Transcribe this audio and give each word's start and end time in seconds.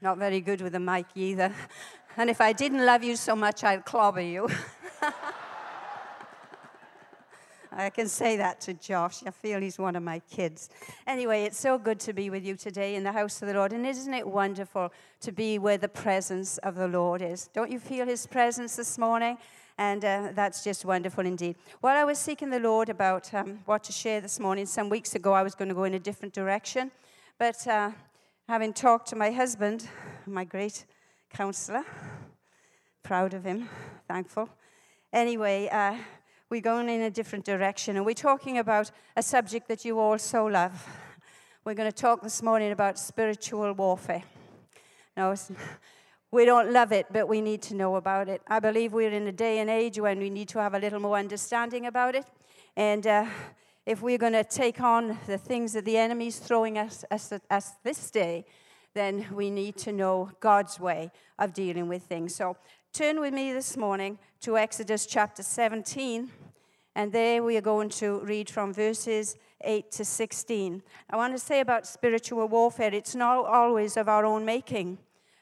Not 0.00 0.18
very 0.18 0.40
good 0.40 0.60
with 0.60 0.76
a 0.76 0.80
mic 0.80 1.06
either. 1.16 1.52
And 2.16 2.30
if 2.30 2.40
I 2.40 2.52
didn't 2.52 2.86
love 2.86 3.02
you 3.02 3.16
so 3.16 3.34
much, 3.34 3.64
I'd 3.64 3.84
clobber 3.84 4.20
you. 4.20 4.48
I 7.72 7.90
can 7.90 8.08
say 8.08 8.36
that 8.36 8.60
to 8.62 8.74
Josh. 8.74 9.22
I 9.26 9.30
feel 9.30 9.60
he's 9.60 9.78
one 9.78 9.94
of 9.96 10.02
my 10.02 10.20
kids. 10.30 10.68
Anyway, 11.06 11.44
it's 11.44 11.58
so 11.58 11.78
good 11.78 12.00
to 12.00 12.12
be 12.12 12.30
with 12.30 12.44
you 12.44 12.56
today 12.56 12.94
in 12.96 13.04
the 13.04 13.12
house 13.12 13.40
of 13.42 13.48
the 13.48 13.54
Lord. 13.54 13.72
And 13.72 13.86
isn't 13.86 14.12
it 14.14 14.26
wonderful 14.26 14.92
to 15.20 15.32
be 15.32 15.58
where 15.58 15.78
the 15.78 15.88
presence 15.88 16.58
of 16.58 16.76
the 16.76 16.88
Lord 16.88 17.22
is? 17.22 17.48
Don't 17.52 17.70
you 17.70 17.78
feel 17.78 18.06
his 18.06 18.26
presence 18.26 18.76
this 18.76 18.98
morning? 18.98 19.36
And 19.78 20.04
uh, 20.04 20.30
that's 20.34 20.64
just 20.64 20.84
wonderful 20.84 21.24
indeed. 21.24 21.56
While 21.80 21.96
I 21.96 22.04
was 22.04 22.18
seeking 22.18 22.50
the 22.50 22.58
Lord 22.58 22.88
about 22.88 23.32
um, 23.32 23.60
what 23.64 23.84
to 23.84 23.92
share 23.92 24.20
this 24.20 24.40
morning, 24.40 24.66
some 24.66 24.88
weeks 24.88 25.14
ago 25.14 25.32
I 25.32 25.44
was 25.44 25.54
going 25.54 25.68
to 25.68 25.74
go 25.74 25.84
in 25.84 25.94
a 25.94 26.00
different 26.00 26.34
direction. 26.34 26.90
But 27.38 27.64
uh, 27.66 27.92
having 28.48 28.72
talked 28.72 29.06
to 29.06 29.14
my 29.14 29.30
husband, 29.30 29.86
my 30.26 30.42
great 30.42 30.86
counselor, 31.28 31.84
proud 33.02 33.34
of 33.34 33.44
him, 33.44 33.68
thankful. 34.08 34.48
Anyway, 35.12 35.68
uh, 35.70 35.94
we're 36.48 36.62
going 36.62 36.88
in 36.88 37.02
a 37.02 37.10
different 37.10 37.44
direction, 37.44 37.96
and 37.96 38.06
we're 38.06 38.14
talking 38.14 38.56
about 38.56 38.90
a 39.18 39.22
subject 39.22 39.68
that 39.68 39.84
you 39.84 39.98
all 39.98 40.18
so 40.18 40.46
love. 40.46 40.88
We're 41.62 41.74
going 41.74 41.90
to 41.90 41.96
talk 41.96 42.22
this 42.22 42.42
morning 42.42 42.72
about 42.72 42.98
spiritual 42.98 43.74
warfare. 43.74 44.22
Now, 45.14 45.34
we 46.30 46.46
don't 46.46 46.72
love 46.72 46.90
it, 46.90 47.04
but 47.12 47.28
we 47.28 47.42
need 47.42 47.60
to 47.62 47.74
know 47.74 47.96
about 47.96 48.30
it. 48.30 48.40
I 48.48 48.60
believe 48.60 48.94
we're 48.94 49.12
in 49.12 49.26
a 49.26 49.32
day 49.32 49.58
and 49.58 49.68
age 49.68 50.00
when 50.00 50.18
we 50.20 50.30
need 50.30 50.48
to 50.48 50.58
have 50.58 50.72
a 50.72 50.78
little 50.78 51.00
more 51.00 51.18
understanding 51.18 51.84
about 51.84 52.14
it. 52.14 52.24
And 52.76 53.06
uh, 53.06 53.26
if 53.88 54.02
we're 54.02 54.18
going 54.18 54.34
to 54.34 54.44
take 54.44 54.82
on 54.82 55.18
the 55.26 55.38
things 55.38 55.72
that 55.72 55.86
the 55.86 55.96
enemy's 55.96 56.38
throwing 56.38 56.76
us, 56.76 57.06
us, 57.10 57.32
us 57.50 57.70
this 57.82 58.10
day, 58.10 58.44
then 58.92 59.24
we 59.32 59.50
need 59.50 59.78
to 59.78 59.92
know 59.92 60.30
God's 60.40 60.78
way 60.78 61.10
of 61.38 61.54
dealing 61.54 61.88
with 61.88 62.02
things. 62.02 62.34
So 62.34 62.58
turn 62.92 63.18
with 63.18 63.32
me 63.32 63.50
this 63.54 63.78
morning 63.78 64.18
to 64.42 64.58
Exodus 64.58 65.06
chapter 65.06 65.42
17, 65.42 66.30
and 66.96 67.12
there 67.12 67.42
we 67.42 67.56
are 67.56 67.62
going 67.62 67.88
to 67.88 68.20
read 68.20 68.50
from 68.50 68.74
verses 68.74 69.36
8 69.62 69.90
to 69.92 70.04
16. 70.04 70.82
I 71.08 71.16
want 71.16 71.32
to 71.32 71.38
say 71.38 71.60
about 71.60 71.86
spiritual 71.86 72.46
warfare, 72.46 72.92
it's 72.92 73.14
not 73.14 73.46
always 73.46 73.96
of 73.96 74.06
our 74.06 74.26
own 74.26 74.44
making 74.44 74.98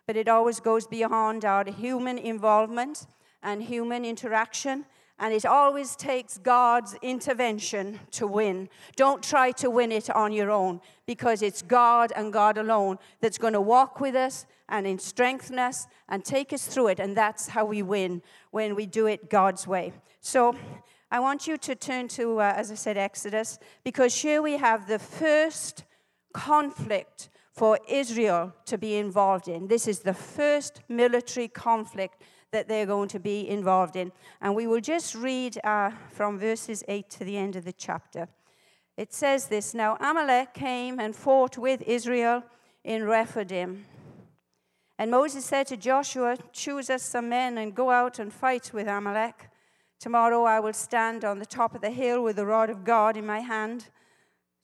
but 0.07 0.17
it 0.17 0.29
always 0.29 0.61
goes 0.61 0.87
beyond 0.87 1.45
our 1.45 1.65
human 1.65 2.17
involvement 2.17 3.07
and 3.43 3.65
human 3.65 4.05
interaction. 4.05 4.85
And 5.19 5.33
it 5.33 5.47
always 5.47 5.97
takes 5.97 6.37
God's 6.37 6.95
intervention 7.01 8.01
to 8.13 8.27
win. 8.27 8.69
Don't 8.97 9.23
try 9.23 9.51
to 9.53 9.71
win 9.71 9.91
it 9.91 10.11
on 10.11 10.33
your 10.33 10.51
own 10.51 10.81
because 11.07 11.41
it's 11.41 11.63
God 11.63 12.13
and 12.15 12.33
God 12.33 12.59
alone 12.59 12.99
that's 13.21 13.39
going 13.39 13.55
to 13.55 13.61
walk 13.61 13.99
with 13.99 14.15
us 14.15 14.45
and 14.69 15.01
strengthen 15.01 15.59
us 15.59 15.87
and 16.09 16.25
take 16.25 16.53
us 16.53 16.67
through 16.67 16.89
it. 16.89 17.01
And 17.01 17.17
that's 17.17 17.49
how 17.49 17.65
we 17.65 17.83
win 17.83 18.21
when 18.51 18.75
we 18.75 18.85
do 18.85 19.07
it 19.07 19.31
God's 19.31 19.67
way. 19.67 19.93
So 20.21 20.55
I 21.11 21.21
want 21.21 21.47
you 21.47 21.57
to 21.57 21.75
turn 21.75 22.09
to, 22.09 22.41
uh, 22.41 22.53
as 22.57 22.71
I 22.71 22.75
said, 22.75 22.99
Exodus, 22.99 23.59
because 23.85 24.15
here 24.15 24.43
we 24.43 24.59
have 24.59 24.87
the 24.87 24.99
first 24.99 25.85
conflict 26.35 27.31
for 27.53 27.79
Israel 27.89 28.53
to 28.67 28.77
be 28.77 28.97
involved 28.97 29.49
in. 29.49 29.69
This 29.69 29.89
is 29.89 30.01
the 30.01 30.13
first 30.13 30.83
military 30.89 31.49
conflict 31.49 32.23
that 32.53 32.69
they're 32.69 32.87
going 32.87 33.09
to 33.09 33.21
be 33.21 33.49
involved 33.49 33.97
in. 33.97 34.13
And 34.41 34.55
we 34.55 34.67
will 34.67 34.81
just 34.81 35.15
read 35.15 35.59
uh, 35.65 35.91
from 36.11 36.39
verses 36.39 36.85
8 36.89 37.11
to 37.11 37.25
the 37.25 37.37
end 37.37 37.57
of 37.57 37.65
the 37.65 37.73
chapter. 37.73 38.29
It 38.97 39.13
says 39.13 39.49
this 39.49 39.75
Now 39.75 39.97
Amalek 40.01 40.55
came 40.55 40.99
and 40.99 41.15
fought 41.15 41.59
with 41.59 41.83
Israel 41.83 42.43
in 42.85 43.05
Rephidim. 43.05 43.85
And 44.99 45.11
Moses 45.11 45.45
said 45.45 45.67
to 45.67 45.77
Joshua, 45.77 46.39
Choose 46.53 46.89
us 46.89 47.03
some 47.03 47.29
men 47.29 47.59
and 47.59 47.75
go 47.75 47.91
out 47.91 48.19
and 48.19 48.33
fight 48.33 48.71
with 48.73 48.87
Amalek. 48.87 49.51
Tomorrow 49.99 50.45
I 50.45 50.61
will 50.61 50.73
stand 50.73 51.25
on 51.25 51.39
the 51.39 51.47
top 51.47 51.75
of 51.75 51.81
the 51.81 51.91
hill 51.91 52.23
with 52.23 52.37
the 52.37 52.47
rod 52.47 52.71
of 52.71 52.85
God 52.85 53.17
in 53.17 53.27
my 53.27 53.41
hand. 53.41 53.89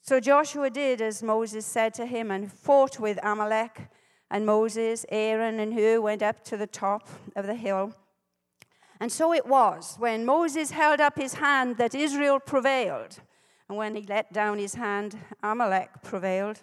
So 0.00 0.20
Joshua 0.20 0.70
did 0.70 1.00
as 1.00 1.22
Moses 1.22 1.66
said 1.66 1.94
to 1.94 2.06
him 2.06 2.30
and 2.30 2.50
fought 2.50 2.98
with 2.98 3.18
Amalek. 3.22 3.88
And 4.32 4.46
Moses, 4.46 5.04
Aaron, 5.10 5.60
and 5.60 5.74
Hur 5.74 6.00
went 6.00 6.22
up 6.22 6.42
to 6.44 6.56
the 6.56 6.66
top 6.66 7.08
of 7.36 7.46
the 7.46 7.54
hill. 7.54 7.92
And 8.98 9.12
so 9.12 9.34
it 9.34 9.46
was 9.46 9.96
when 9.98 10.24
Moses 10.24 10.70
held 10.70 11.00
up 11.00 11.18
his 11.18 11.34
hand 11.34 11.76
that 11.76 11.94
Israel 11.94 12.40
prevailed. 12.40 13.20
And 13.68 13.76
when 13.76 13.94
he 13.94 14.02
let 14.02 14.32
down 14.32 14.58
his 14.58 14.74
hand, 14.74 15.18
Amalek 15.42 16.02
prevailed. 16.02 16.62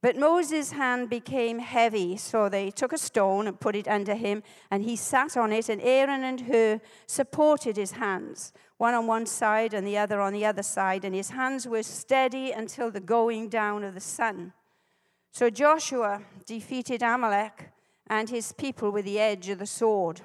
But 0.00 0.16
Moses' 0.16 0.72
hand 0.72 1.10
became 1.10 1.58
heavy, 1.58 2.16
so 2.16 2.48
they 2.48 2.70
took 2.70 2.92
a 2.92 2.98
stone 2.98 3.46
and 3.46 3.60
put 3.60 3.74
it 3.74 3.88
under 3.88 4.14
him, 4.14 4.42
and 4.70 4.82
he 4.82 4.96
sat 4.96 5.36
on 5.36 5.52
it, 5.52 5.68
and 5.68 5.82
Aaron 5.82 6.22
and 6.22 6.42
Hur 6.42 6.80
supported 7.06 7.76
his 7.76 7.92
hands, 7.92 8.52
one 8.78 8.94
on 8.94 9.06
one 9.06 9.26
side 9.26 9.74
and 9.74 9.86
the 9.86 9.98
other 9.98 10.20
on 10.20 10.32
the 10.32 10.46
other 10.46 10.62
side, 10.62 11.04
and 11.04 11.14
his 11.14 11.30
hands 11.30 11.66
were 11.66 11.82
steady 11.82 12.52
until 12.52 12.90
the 12.90 13.00
going 13.00 13.48
down 13.48 13.84
of 13.84 13.94
the 13.94 14.00
sun. 14.00 14.52
So 15.36 15.50
Joshua 15.50 16.22
defeated 16.46 17.02
Amalek 17.02 17.68
and 18.06 18.30
his 18.30 18.52
people 18.52 18.90
with 18.90 19.04
the 19.04 19.18
edge 19.18 19.50
of 19.50 19.58
the 19.58 19.66
sword. 19.66 20.22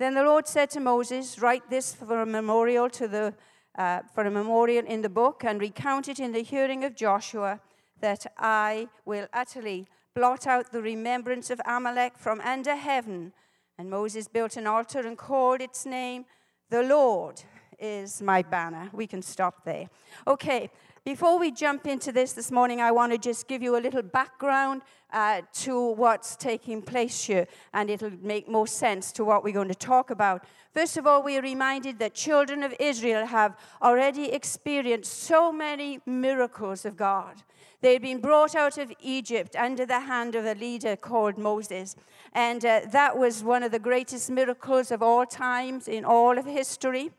Then 0.00 0.14
the 0.14 0.24
Lord 0.24 0.48
said 0.48 0.70
to 0.70 0.80
Moses, 0.80 1.38
Write 1.38 1.70
this 1.70 1.94
for 1.94 2.22
a 2.22 2.26
memorial 2.26 2.90
to 2.90 3.06
the 3.06 3.34
uh, 3.78 4.00
for 4.12 4.24
a 4.24 4.30
memorial 4.32 4.84
in 4.86 5.02
the 5.02 5.08
book 5.08 5.44
and 5.44 5.60
recount 5.60 6.08
it 6.08 6.18
in 6.18 6.32
the 6.32 6.42
hearing 6.42 6.82
of 6.82 6.96
Joshua 6.96 7.60
that 8.00 8.26
I 8.36 8.88
will 9.04 9.28
utterly 9.32 9.86
blot 10.16 10.48
out 10.48 10.72
the 10.72 10.82
remembrance 10.82 11.48
of 11.48 11.60
Amalek 11.64 12.18
from 12.18 12.40
under 12.40 12.74
heaven. 12.74 13.32
And 13.78 13.88
Moses 13.88 14.26
built 14.26 14.56
an 14.56 14.66
altar 14.66 15.06
and 15.06 15.16
called 15.16 15.60
its 15.60 15.86
name, 15.86 16.24
The 16.70 16.82
Lord 16.82 17.40
is 17.78 18.20
my 18.20 18.42
banner. 18.42 18.90
We 18.92 19.06
can 19.06 19.22
stop 19.22 19.64
there. 19.64 19.88
Okay, 20.26 20.70
before 21.08 21.38
we 21.38 21.50
jump 21.50 21.86
into 21.86 22.12
this 22.12 22.34
this 22.34 22.50
morning, 22.50 22.82
I 22.82 22.92
want 22.92 23.12
to 23.12 23.18
just 23.18 23.48
give 23.48 23.62
you 23.62 23.78
a 23.78 23.80
little 23.80 24.02
background 24.02 24.82
uh, 25.10 25.40
to 25.54 25.92
what's 25.92 26.36
taking 26.36 26.82
place 26.82 27.24
here, 27.24 27.46
and 27.72 27.88
it'll 27.88 28.12
make 28.20 28.46
more 28.46 28.66
sense 28.66 29.10
to 29.12 29.24
what 29.24 29.42
we're 29.42 29.54
going 29.54 29.68
to 29.68 29.74
talk 29.74 30.10
about. 30.10 30.44
First 30.74 30.98
of 30.98 31.06
all, 31.06 31.22
we 31.22 31.38
are 31.38 31.40
reminded 31.40 31.98
that 32.00 32.12
children 32.12 32.62
of 32.62 32.74
Israel 32.78 33.24
have 33.24 33.56
already 33.80 34.26
experienced 34.32 35.22
so 35.22 35.50
many 35.50 36.00
miracles 36.04 36.84
of 36.84 36.94
God. 36.98 37.42
They 37.80 37.94
had 37.94 38.02
been 38.02 38.20
brought 38.20 38.54
out 38.54 38.76
of 38.76 38.92
Egypt 39.00 39.56
under 39.56 39.86
the 39.86 40.00
hand 40.00 40.34
of 40.34 40.44
a 40.44 40.56
leader 40.56 40.94
called 40.94 41.38
Moses. 41.38 41.96
And 42.34 42.62
uh, 42.66 42.82
that 42.92 43.16
was 43.16 43.42
one 43.42 43.62
of 43.62 43.72
the 43.72 43.78
greatest 43.78 44.28
miracles 44.30 44.90
of 44.90 45.02
all 45.02 45.24
times 45.24 45.88
in 45.88 46.04
all 46.04 46.36
of 46.36 46.44
history. 46.44 47.12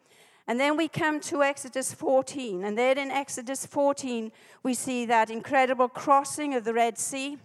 And 0.49 0.59
then 0.59 0.75
we 0.75 0.87
come 0.87 1.19
to 1.19 1.43
Exodus 1.43 1.93
14. 1.93 2.63
And 2.63 2.75
there 2.75 2.97
in 2.97 3.11
Exodus 3.11 3.67
14, 3.67 4.31
we 4.63 4.73
see 4.73 5.05
that 5.05 5.29
incredible 5.29 5.87
crossing 5.87 6.55
of 6.55 6.63
the 6.63 6.73
Red 6.73 6.97
Sea. 6.97 7.37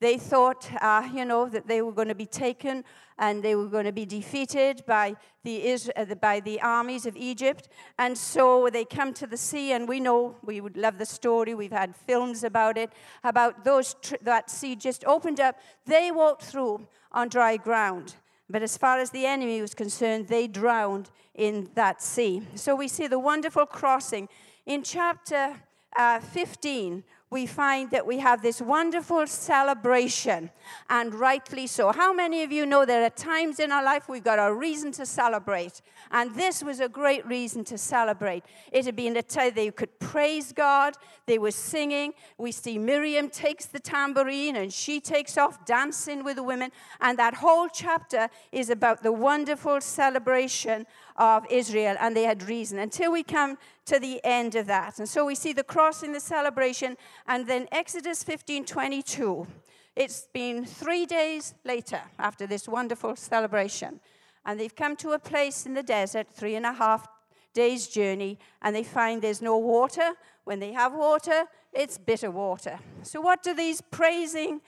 They 0.00 0.16
thought, 0.16 0.66
uh, 0.80 1.06
you 1.12 1.26
know, 1.26 1.50
that 1.50 1.68
they 1.68 1.82
were 1.82 1.92
going 1.92 2.08
to 2.08 2.14
be 2.14 2.24
taken 2.24 2.82
and 3.18 3.42
they 3.42 3.54
were 3.54 3.66
going 3.66 3.84
to 3.84 3.92
be 3.92 4.06
defeated 4.06 4.84
by 4.86 5.16
the, 5.44 5.78
uh, 5.94 6.14
by 6.14 6.40
the 6.40 6.58
armies 6.62 7.04
of 7.04 7.14
Egypt. 7.14 7.68
And 7.98 8.16
so 8.16 8.70
they 8.72 8.86
come 8.86 9.12
to 9.14 9.26
the 9.26 9.36
sea, 9.36 9.72
and 9.72 9.86
we 9.86 10.00
know, 10.00 10.36
we 10.42 10.62
would 10.62 10.78
love 10.78 10.96
the 10.96 11.06
story, 11.06 11.54
we've 11.54 11.72
had 11.72 11.94
films 11.94 12.42
about 12.42 12.78
it, 12.78 12.90
about 13.22 13.64
those 13.64 13.96
that 14.22 14.50
sea 14.50 14.76
just 14.76 15.04
opened 15.04 15.40
up. 15.40 15.58
They 15.84 16.10
walked 16.10 16.44
through 16.44 16.86
on 17.12 17.28
dry 17.28 17.58
ground. 17.58 18.16
But 18.48 18.62
as 18.62 18.76
far 18.76 18.98
as 18.98 19.10
the 19.10 19.26
enemy 19.26 19.60
was 19.60 19.74
concerned, 19.74 20.28
they 20.28 20.46
drowned 20.46 21.10
in 21.34 21.70
that 21.74 22.00
sea. 22.00 22.42
So 22.54 22.76
we 22.76 22.88
see 22.88 23.06
the 23.06 23.18
wonderful 23.18 23.66
crossing. 23.66 24.28
In 24.64 24.82
chapter 24.82 25.56
uh, 25.96 26.20
15, 26.20 27.02
we 27.28 27.44
find 27.44 27.90
that 27.90 28.06
we 28.06 28.18
have 28.18 28.40
this 28.40 28.60
wonderful 28.60 29.26
celebration, 29.26 30.48
and 30.88 31.12
rightly 31.12 31.66
so. 31.66 31.90
How 31.90 32.12
many 32.12 32.44
of 32.44 32.52
you 32.52 32.64
know 32.64 32.84
there 32.84 33.04
are 33.04 33.10
times 33.10 33.58
in 33.58 33.72
our 33.72 33.82
life 33.82 34.08
we've 34.08 34.22
got 34.22 34.38
a 34.38 34.54
reason 34.54 34.92
to 34.92 35.04
celebrate? 35.04 35.82
And 36.12 36.34
this 36.36 36.62
was 36.62 36.78
a 36.78 36.88
great 36.88 37.26
reason 37.26 37.64
to 37.64 37.78
celebrate. 37.78 38.44
It 38.70 38.84
had 38.84 38.94
been 38.94 39.16
a 39.16 39.22
time 39.22 39.52
they 39.54 39.72
could 39.72 39.98
praise 39.98 40.52
God, 40.52 40.94
they 41.26 41.38
were 41.38 41.50
singing. 41.50 42.12
We 42.38 42.52
see 42.52 42.78
Miriam 42.78 43.28
takes 43.28 43.66
the 43.66 43.80
tambourine 43.80 44.54
and 44.54 44.72
she 44.72 45.00
takes 45.00 45.36
off 45.36 45.64
dancing 45.64 46.22
with 46.22 46.36
the 46.36 46.44
women, 46.44 46.70
and 47.00 47.18
that 47.18 47.34
whole 47.34 47.68
chapter 47.68 48.28
is 48.52 48.70
about 48.70 49.02
the 49.02 49.12
wonderful 49.12 49.80
celebration 49.80 50.86
of 51.16 51.44
Israel, 51.50 51.96
and 51.98 52.16
they 52.16 52.22
had 52.22 52.48
reason 52.48 52.78
until 52.78 53.10
we 53.10 53.24
come 53.24 53.58
to 53.86 53.98
the 53.98 54.20
end 54.24 54.54
of 54.54 54.66
that. 54.66 54.98
And 54.98 55.08
so 55.08 55.24
we 55.24 55.34
see 55.34 55.52
the 55.52 55.64
cross 55.64 56.02
in 56.02 56.12
the 56.12 56.20
celebration, 56.20 56.96
and 57.26 57.46
then 57.46 57.66
Exodus 57.72 58.22
15 58.22 58.64
22. 58.64 59.46
It's 59.94 60.28
been 60.32 60.66
three 60.66 61.06
days 61.06 61.54
later 61.64 62.02
after 62.18 62.46
this 62.46 62.68
wonderful 62.68 63.16
celebration, 63.16 64.00
and 64.44 64.60
they've 64.60 64.74
come 64.74 64.94
to 64.96 65.12
a 65.12 65.18
place 65.18 65.64
in 65.64 65.74
the 65.74 65.82
desert, 65.82 66.26
three 66.30 66.54
and 66.54 66.66
a 66.66 66.72
half 66.72 67.08
days' 67.54 67.88
journey, 67.88 68.38
and 68.60 68.76
they 68.76 68.84
find 68.84 69.22
there's 69.22 69.40
no 69.40 69.56
water. 69.56 70.12
When 70.44 70.60
they 70.60 70.72
have 70.72 70.92
water, 70.92 71.44
it's 71.72 71.98
bitter 71.98 72.30
water. 72.30 72.78
So, 73.02 73.20
what 73.20 73.42
do 73.42 73.54
these 73.54 73.80
praising 73.80 74.60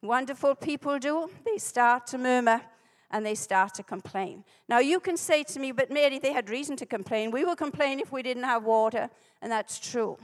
wonderful 0.00 0.54
people 0.54 0.98
do? 0.98 1.30
They 1.44 1.58
start 1.58 2.06
to 2.08 2.18
murmur 2.18 2.62
and 3.12 3.24
they 3.24 3.34
start 3.34 3.74
to 3.74 3.82
complain. 3.82 4.44
Now, 4.68 4.78
you 4.78 4.98
can 4.98 5.16
say 5.16 5.42
to 5.44 5.60
me, 5.60 5.70
but 5.70 5.90
Mary, 5.90 6.18
they 6.18 6.32
had 6.32 6.48
reason 6.48 6.76
to 6.76 6.86
complain. 6.86 7.30
We 7.30 7.44
will 7.44 7.56
complain 7.56 8.00
if 8.00 8.10
we 8.10 8.22
didn't 8.22 8.44
have 8.44 8.64
water, 8.64 9.10
and 9.40 9.52
that's 9.52 9.78
true. 9.78 10.16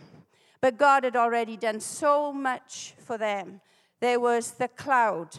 But 0.61 0.79
God 0.79 1.05
had 1.05 1.15
already 1.15 1.57
done 1.57 1.81
so 1.81 2.33
much 2.33 2.95
for 2.99 3.19
them. 3.19 3.61
There 4.01 4.19
was 4.19 4.53
the 4.53 4.69
cloud, 4.69 5.39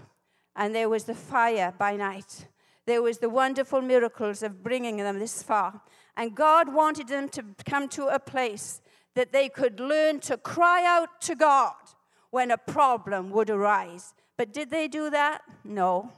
and 0.55 0.73
there 0.75 0.89
was 0.89 1.05
the 1.05 1.15
fire 1.15 1.73
by 1.77 1.95
night. 1.95 2.47
There 2.85 3.01
was 3.01 3.17
the 3.17 3.29
wonderful 3.29 3.81
miracles 3.81 4.43
of 4.43 4.63
bringing 4.63 4.97
them 4.97 5.19
this 5.19 5.43
far. 5.43 5.81
And 6.15 6.35
God 6.35 6.73
wanted 6.73 7.07
them 7.07 7.29
to 7.29 7.43
come 7.65 7.87
to 7.89 8.07
a 8.07 8.19
place 8.19 8.81
that 9.15 9.31
they 9.31 9.49
could 9.49 9.79
learn 9.79 10.19
to 10.21 10.37
cry 10.37 10.83
out 10.85 11.21
to 11.21 11.35
God 11.35 11.73
when 12.29 12.51
a 12.51 12.57
problem 12.57 13.31
would 13.31 13.49
arise. 13.49 14.13
But 14.37 14.53
did 14.53 14.69
they 14.69 14.87
do 14.87 15.09
that? 15.09 15.41
No. 15.63 16.11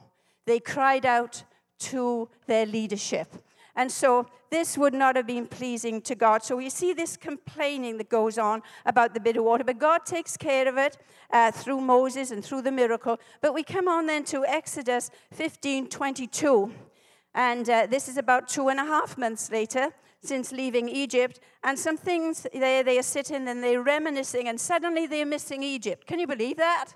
They 0.46 0.60
cried 0.60 1.06
out 1.06 1.44
to 1.80 2.28
their 2.46 2.66
leadership. 2.66 3.28
And 3.74 3.90
so 3.90 4.26
this 4.50 4.76
would 4.76 4.92
not 4.92 5.16
have 5.16 5.26
been 5.26 5.46
pleasing 5.46 6.02
to 6.02 6.14
God. 6.14 6.42
So 6.42 6.56
we 6.56 6.68
see 6.68 6.92
this 6.92 7.16
complaining 7.16 7.96
that 7.98 8.10
goes 8.10 8.36
on 8.36 8.62
about 8.84 9.14
the 9.14 9.20
bitter 9.20 9.42
water, 9.42 9.64
but 9.64 9.78
God 9.78 10.04
takes 10.04 10.36
care 10.36 10.68
of 10.68 10.76
it 10.76 10.98
uh, 11.30 11.50
through 11.50 11.80
Moses 11.80 12.30
and 12.30 12.44
through 12.44 12.62
the 12.62 12.72
miracle. 12.72 13.18
But 13.40 13.54
we 13.54 13.62
come 13.62 13.88
on 13.88 14.06
then 14.06 14.24
to 14.24 14.44
Exodus 14.44 15.10
15 15.32 15.88
22. 15.88 16.72
And 17.34 17.68
uh, 17.70 17.86
this 17.86 18.08
is 18.08 18.18
about 18.18 18.46
two 18.46 18.68
and 18.68 18.78
a 18.78 18.84
half 18.84 19.16
months 19.16 19.50
later 19.50 19.88
since 20.22 20.52
leaving 20.52 20.88
Egypt. 20.88 21.40
And 21.64 21.78
some 21.78 21.96
things 21.96 22.46
there, 22.52 22.84
they 22.84 22.98
are 22.98 23.02
sitting 23.02 23.48
and 23.48 23.62
they're 23.62 23.82
reminiscing, 23.82 24.48
and 24.48 24.60
suddenly 24.60 25.06
they're 25.06 25.26
missing 25.26 25.62
Egypt. 25.62 26.06
Can 26.06 26.18
you 26.18 26.26
believe 26.26 26.58
that? 26.58 26.92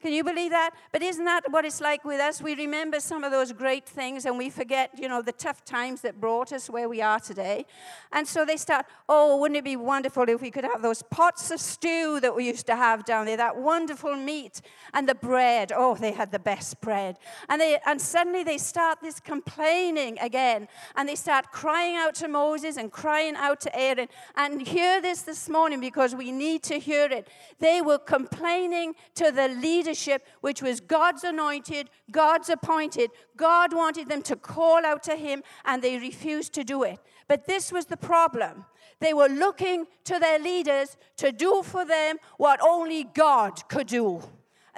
Can 0.00 0.14
you 0.14 0.24
believe 0.24 0.50
that? 0.50 0.70
But 0.92 1.02
isn't 1.02 1.26
that 1.26 1.50
what 1.50 1.66
it's 1.66 1.80
like 1.80 2.06
with 2.06 2.20
us? 2.20 2.40
We 2.40 2.54
remember 2.54 3.00
some 3.00 3.22
of 3.22 3.32
those 3.32 3.52
great 3.52 3.84
things 3.84 4.24
and 4.24 4.38
we 4.38 4.48
forget, 4.48 4.90
you 4.98 5.08
know, 5.08 5.20
the 5.20 5.32
tough 5.32 5.62
times 5.62 6.00
that 6.00 6.18
brought 6.18 6.54
us 6.54 6.70
where 6.70 6.88
we 6.88 7.02
are 7.02 7.20
today. 7.20 7.66
And 8.10 8.26
so 8.26 8.46
they 8.46 8.56
start, 8.56 8.86
oh, 9.10 9.36
wouldn't 9.36 9.58
it 9.58 9.64
be 9.64 9.76
wonderful 9.76 10.26
if 10.30 10.40
we 10.40 10.50
could 10.50 10.64
have 10.64 10.80
those 10.80 11.02
pots 11.02 11.50
of 11.50 11.60
stew 11.60 12.18
that 12.20 12.34
we 12.34 12.46
used 12.46 12.64
to 12.66 12.76
have 12.76 13.04
down 13.04 13.26
there, 13.26 13.36
that 13.36 13.58
wonderful 13.58 14.16
meat 14.16 14.62
and 14.94 15.06
the 15.06 15.14
bread. 15.14 15.70
Oh, 15.74 15.94
they 15.94 16.12
had 16.12 16.32
the 16.32 16.38
best 16.38 16.80
bread. 16.80 17.18
And, 17.50 17.60
they, 17.60 17.78
and 17.84 18.00
suddenly 18.00 18.42
they 18.42 18.56
start 18.56 19.00
this 19.02 19.20
complaining 19.20 20.18
again 20.18 20.66
and 20.96 21.06
they 21.06 21.14
start 21.14 21.52
crying 21.52 21.96
out 21.96 22.14
to 22.16 22.28
Moses 22.28 22.78
and 22.78 22.90
crying 22.90 23.36
out 23.36 23.60
to 23.60 23.78
Aaron. 23.78 24.08
And 24.34 24.66
hear 24.66 25.02
this 25.02 25.22
this 25.22 25.50
morning 25.50 25.78
because 25.78 26.14
we 26.14 26.32
need 26.32 26.62
to 26.62 26.78
hear 26.78 27.04
it. 27.04 27.28
They 27.58 27.82
were 27.82 27.98
complaining 27.98 28.94
to 29.16 29.30
the 29.30 29.48
leader 29.48 29.89
leadership, 29.90 30.26
which 30.40 30.62
was 30.62 30.80
God's 30.80 31.24
anointed, 31.24 31.90
God's 32.10 32.48
appointed. 32.48 33.10
God 33.36 33.74
wanted 33.74 34.08
them 34.08 34.22
to 34.22 34.36
call 34.36 34.84
out 34.86 35.02
to 35.04 35.16
Him, 35.16 35.42
and 35.64 35.82
they 35.82 35.98
refused 35.98 36.52
to 36.54 36.64
do 36.64 36.84
it. 36.84 36.98
But 37.26 37.46
this 37.46 37.72
was 37.72 37.86
the 37.86 37.96
problem. 37.96 38.64
They 39.00 39.14
were 39.14 39.28
looking 39.28 39.86
to 40.04 40.18
their 40.18 40.38
leaders 40.38 40.96
to 41.16 41.32
do 41.32 41.62
for 41.64 41.84
them 41.84 42.18
what 42.36 42.60
only 42.62 43.04
God 43.04 43.68
could 43.68 43.88
do. 43.88 44.22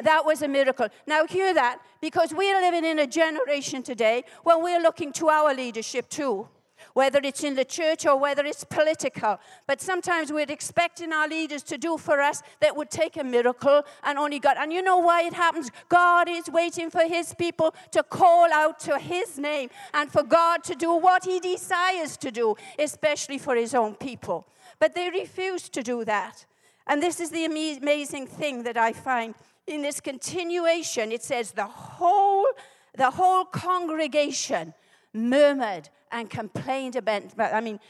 That 0.02 0.24
was 0.24 0.40
a 0.40 0.48
miracle. 0.48 0.88
Now, 1.06 1.26
hear 1.26 1.52
that 1.52 1.80
because 2.00 2.32
we're 2.32 2.60
living 2.60 2.84
in 2.84 2.98
a 2.98 3.06
generation 3.06 3.82
today 3.82 4.24
when 4.44 4.62
we're 4.62 4.80
looking 4.80 5.12
to 5.12 5.28
our 5.28 5.54
leadership 5.54 6.08
too 6.08 6.48
whether 6.94 7.20
it's 7.22 7.44
in 7.44 7.54
the 7.54 7.64
church 7.64 8.06
or 8.06 8.16
whether 8.16 8.44
it's 8.44 8.64
political. 8.64 9.38
But 9.66 9.80
sometimes 9.80 10.32
we're 10.32 10.50
expecting 10.50 11.12
our 11.12 11.28
leaders 11.28 11.62
to 11.64 11.78
do 11.78 11.98
for 11.98 12.20
us 12.20 12.42
that 12.60 12.76
would 12.76 12.90
take 12.90 13.16
a 13.16 13.24
miracle 13.24 13.82
and 14.02 14.18
only 14.18 14.38
God. 14.38 14.56
And 14.58 14.72
you 14.72 14.82
know 14.82 14.98
why 14.98 15.22
it 15.22 15.32
happens? 15.32 15.70
God 15.88 16.28
is 16.28 16.48
waiting 16.48 16.90
for 16.90 17.02
his 17.02 17.34
people 17.34 17.74
to 17.92 18.02
call 18.02 18.52
out 18.52 18.78
to 18.80 18.98
his 18.98 19.38
name 19.38 19.70
and 19.94 20.10
for 20.10 20.22
God 20.22 20.64
to 20.64 20.74
do 20.74 20.92
what 20.94 21.24
he 21.24 21.40
desires 21.40 22.16
to 22.18 22.30
do, 22.30 22.56
especially 22.78 23.38
for 23.38 23.54
his 23.56 23.74
own 23.74 23.94
people. 23.94 24.46
But 24.78 24.94
they 24.94 25.10
refuse 25.10 25.68
to 25.70 25.82
do 25.82 26.04
that. 26.04 26.46
And 26.86 27.02
this 27.02 27.20
is 27.20 27.30
the 27.30 27.44
amazing 27.44 28.26
thing 28.26 28.64
that 28.64 28.76
I 28.76 28.92
find 28.92 29.34
in 29.66 29.82
this 29.82 30.00
continuation. 30.00 31.12
It 31.12 31.22
says 31.22 31.52
the 31.52 31.66
whole 31.66 32.46
the 32.94 33.10
whole 33.10 33.44
congregation 33.44 34.74
murmured 35.14 35.88
and 36.12 36.30
complained 36.30 36.94
about. 36.94 37.22
I 37.38 37.60
mean, 37.60 37.80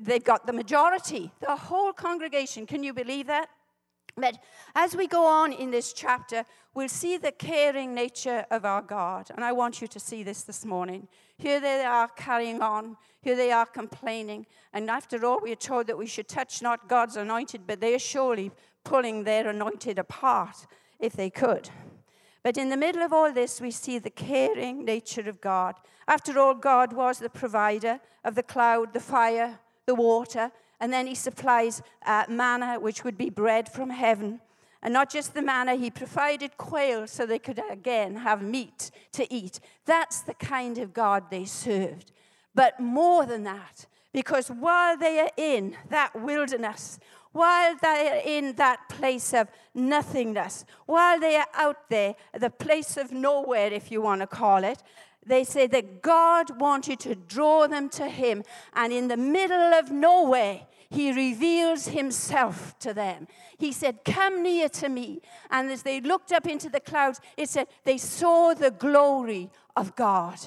they've 0.00 0.22
got 0.22 0.46
the 0.46 0.52
majority, 0.52 1.32
the 1.40 1.56
whole 1.56 1.92
congregation. 1.92 2.66
Can 2.66 2.82
you 2.82 2.92
believe 2.92 3.28
that? 3.28 3.48
But 4.16 4.38
as 4.74 4.96
we 4.96 5.06
go 5.06 5.24
on 5.26 5.52
in 5.52 5.70
this 5.70 5.92
chapter, 5.92 6.44
we'll 6.74 6.88
see 6.88 7.16
the 7.16 7.30
caring 7.30 7.94
nature 7.94 8.44
of 8.50 8.64
our 8.64 8.82
God. 8.82 9.30
And 9.34 9.44
I 9.44 9.52
want 9.52 9.80
you 9.80 9.86
to 9.86 10.00
see 10.00 10.24
this 10.24 10.42
this 10.42 10.64
morning. 10.64 11.06
Here 11.36 11.60
they 11.60 11.84
are 11.84 12.08
carrying 12.08 12.60
on. 12.60 12.96
Here 13.22 13.36
they 13.36 13.52
are 13.52 13.66
complaining. 13.66 14.46
And 14.72 14.90
after 14.90 15.24
all, 15.24 15.40
we 15.40 15.52
are 15.52 15.56
told 15.56 15.86
that 15.86 15.96
we 15.96 16.06
should 16.06 16.28
touch 16.28 16.62
not 16.62 16.88
God's 16.88 17.16
anointed, 17.16 17.62
but 17.66 17.80
they 17.80 17.94
are 17.94 18.00
surely 18.00 18.50
pulling 18.82 19.22
their 19.22 19.48
anointed 19.48 19.98
apart 19.98 20.66
if 20.98 21.12
they 21.12 21.30
could. 21.30 21.70
But 22.48 22.56
in 22.56 22.70
the 22.70 22.78
middle 22.78 23.02
of 23.02 23.12
all 23.12 23.30
this, 23.30 23.60
we 23.60 23.70
see 23.70 23.98
the 23.98 24.08
caring 24.08 24.82
nature 24.82 25.28
of 25.28 25.38
God. 25.38 25.74
After 26.06 26.38
all, 26.38 26.54
God 26.54 26.94
was 26.94 27.18
the 27.18 27.28
provider 27.28 28.00
of 28.24 28.36
the 28.36 28.42
cloud, 28.42 28.94
the 28.94 29.00
fire, 29.00 29.58
the 29.84 29.94
water, 29.94 30.50
and 30.80 30.90
then 30.90 31.06
He 31.06 31.14
supplies 31.14 31.82
uh, 32.06 32.24
manna, 32.26 32.80
which 32.80 33.04
would 33.04 33.18
be 33.18 33.28
bread 33.28 33.68
from 33.68 33.90
heaven. 33.90 34.40
And 34.82 34.94
not 34.94 35.10
just 35.10 35.34
the 35.34 35.42
manna, 35.42 35.74
He 35.74 35.90
provided 35.90 36.56
quail 36.56 37.06
so 37.06 37.26
they 37.26 37.38
could 37.38 37.60
again 37.70 38.16
have 38.16 38.40
meat 38.40 38.92
to 39.12 39.30
eat. 39.30 39.60
That's 39.84 40.22
the 40.22 40.32
kind 40.32 40.78
of 40.78 40.94
God 40.94 41.24
they 41.28 41.44
served. 41.44 42.12
But 42.54 42.80
more 42.80 43.26
than 43.26 43.42
that, 43.42 43.84
because 44.14 44.48
while 44.48 44.96
they 44.96 45.20
are 45.20 45.32
in 45.36 45.76
that 45.90 46.18
wilderness, 46.18 46.98
while 47.38 47.76
they 47.80 48.08
are 48.10 48.22
in 48.24 48.54
that 48.56 48.88
place 48.88 49.32
of 49.32 49.48
nothingness, 49.72 50.64
while 50.86 51.20
they 51.20 51.36
are 51.36 51.46
out 51.54 51.88
there, 51.88 52.16
the 52.36 52.50
place 52.50 52.96
of 52.96 53.12
nowhere, 53.12 53.72
if 53.72 53.92
you 53.92 54.02
want 54.02 54.20
to 54.20 54.26
call 54.26 54.64
it, 54.64 54.82
they 55.24 55.44
say 55.44 55.68
that 55.68 56.02
God 56.02 56.60
wanted 56.60 56.98
to 57.00 57.14
draw 57.14 57.68
them 57.68 57.88
to 57.90 58.08
Him. 58.08 58.42
And 58.74 58.92
in 58.92 59.06
the 59.06 59.16
middle 59.16 59.72
of 59.74 59.92
nowhere, 59.92 60.62
He 60.90 61.12
reveals 61.12 61.86
Himself 61.86 62.76
to 62.80 62.92
them. 62.92 63.28
He 63.56 63.70
said, 63.70 64.04
Come 64.04 64.42
near 64.42 64.68
to 64.70 64.88
me. 64.88 65.20
And 65.50 65.70
as 65.70 65.82
they 65.82 66.00
looked 66.00 66.32
up 66.32 66.46
into 66.46 66.68
the 66.68 66.80
clouds, 66.80 67.20
it 67.36 67.48
said, 67.48 67.68
they 67.84 67.98
saw 67.98 68.52
the 68.54 68.72
glory 68.72 69.50
of 69.76 69.94
God. 69.94 70.38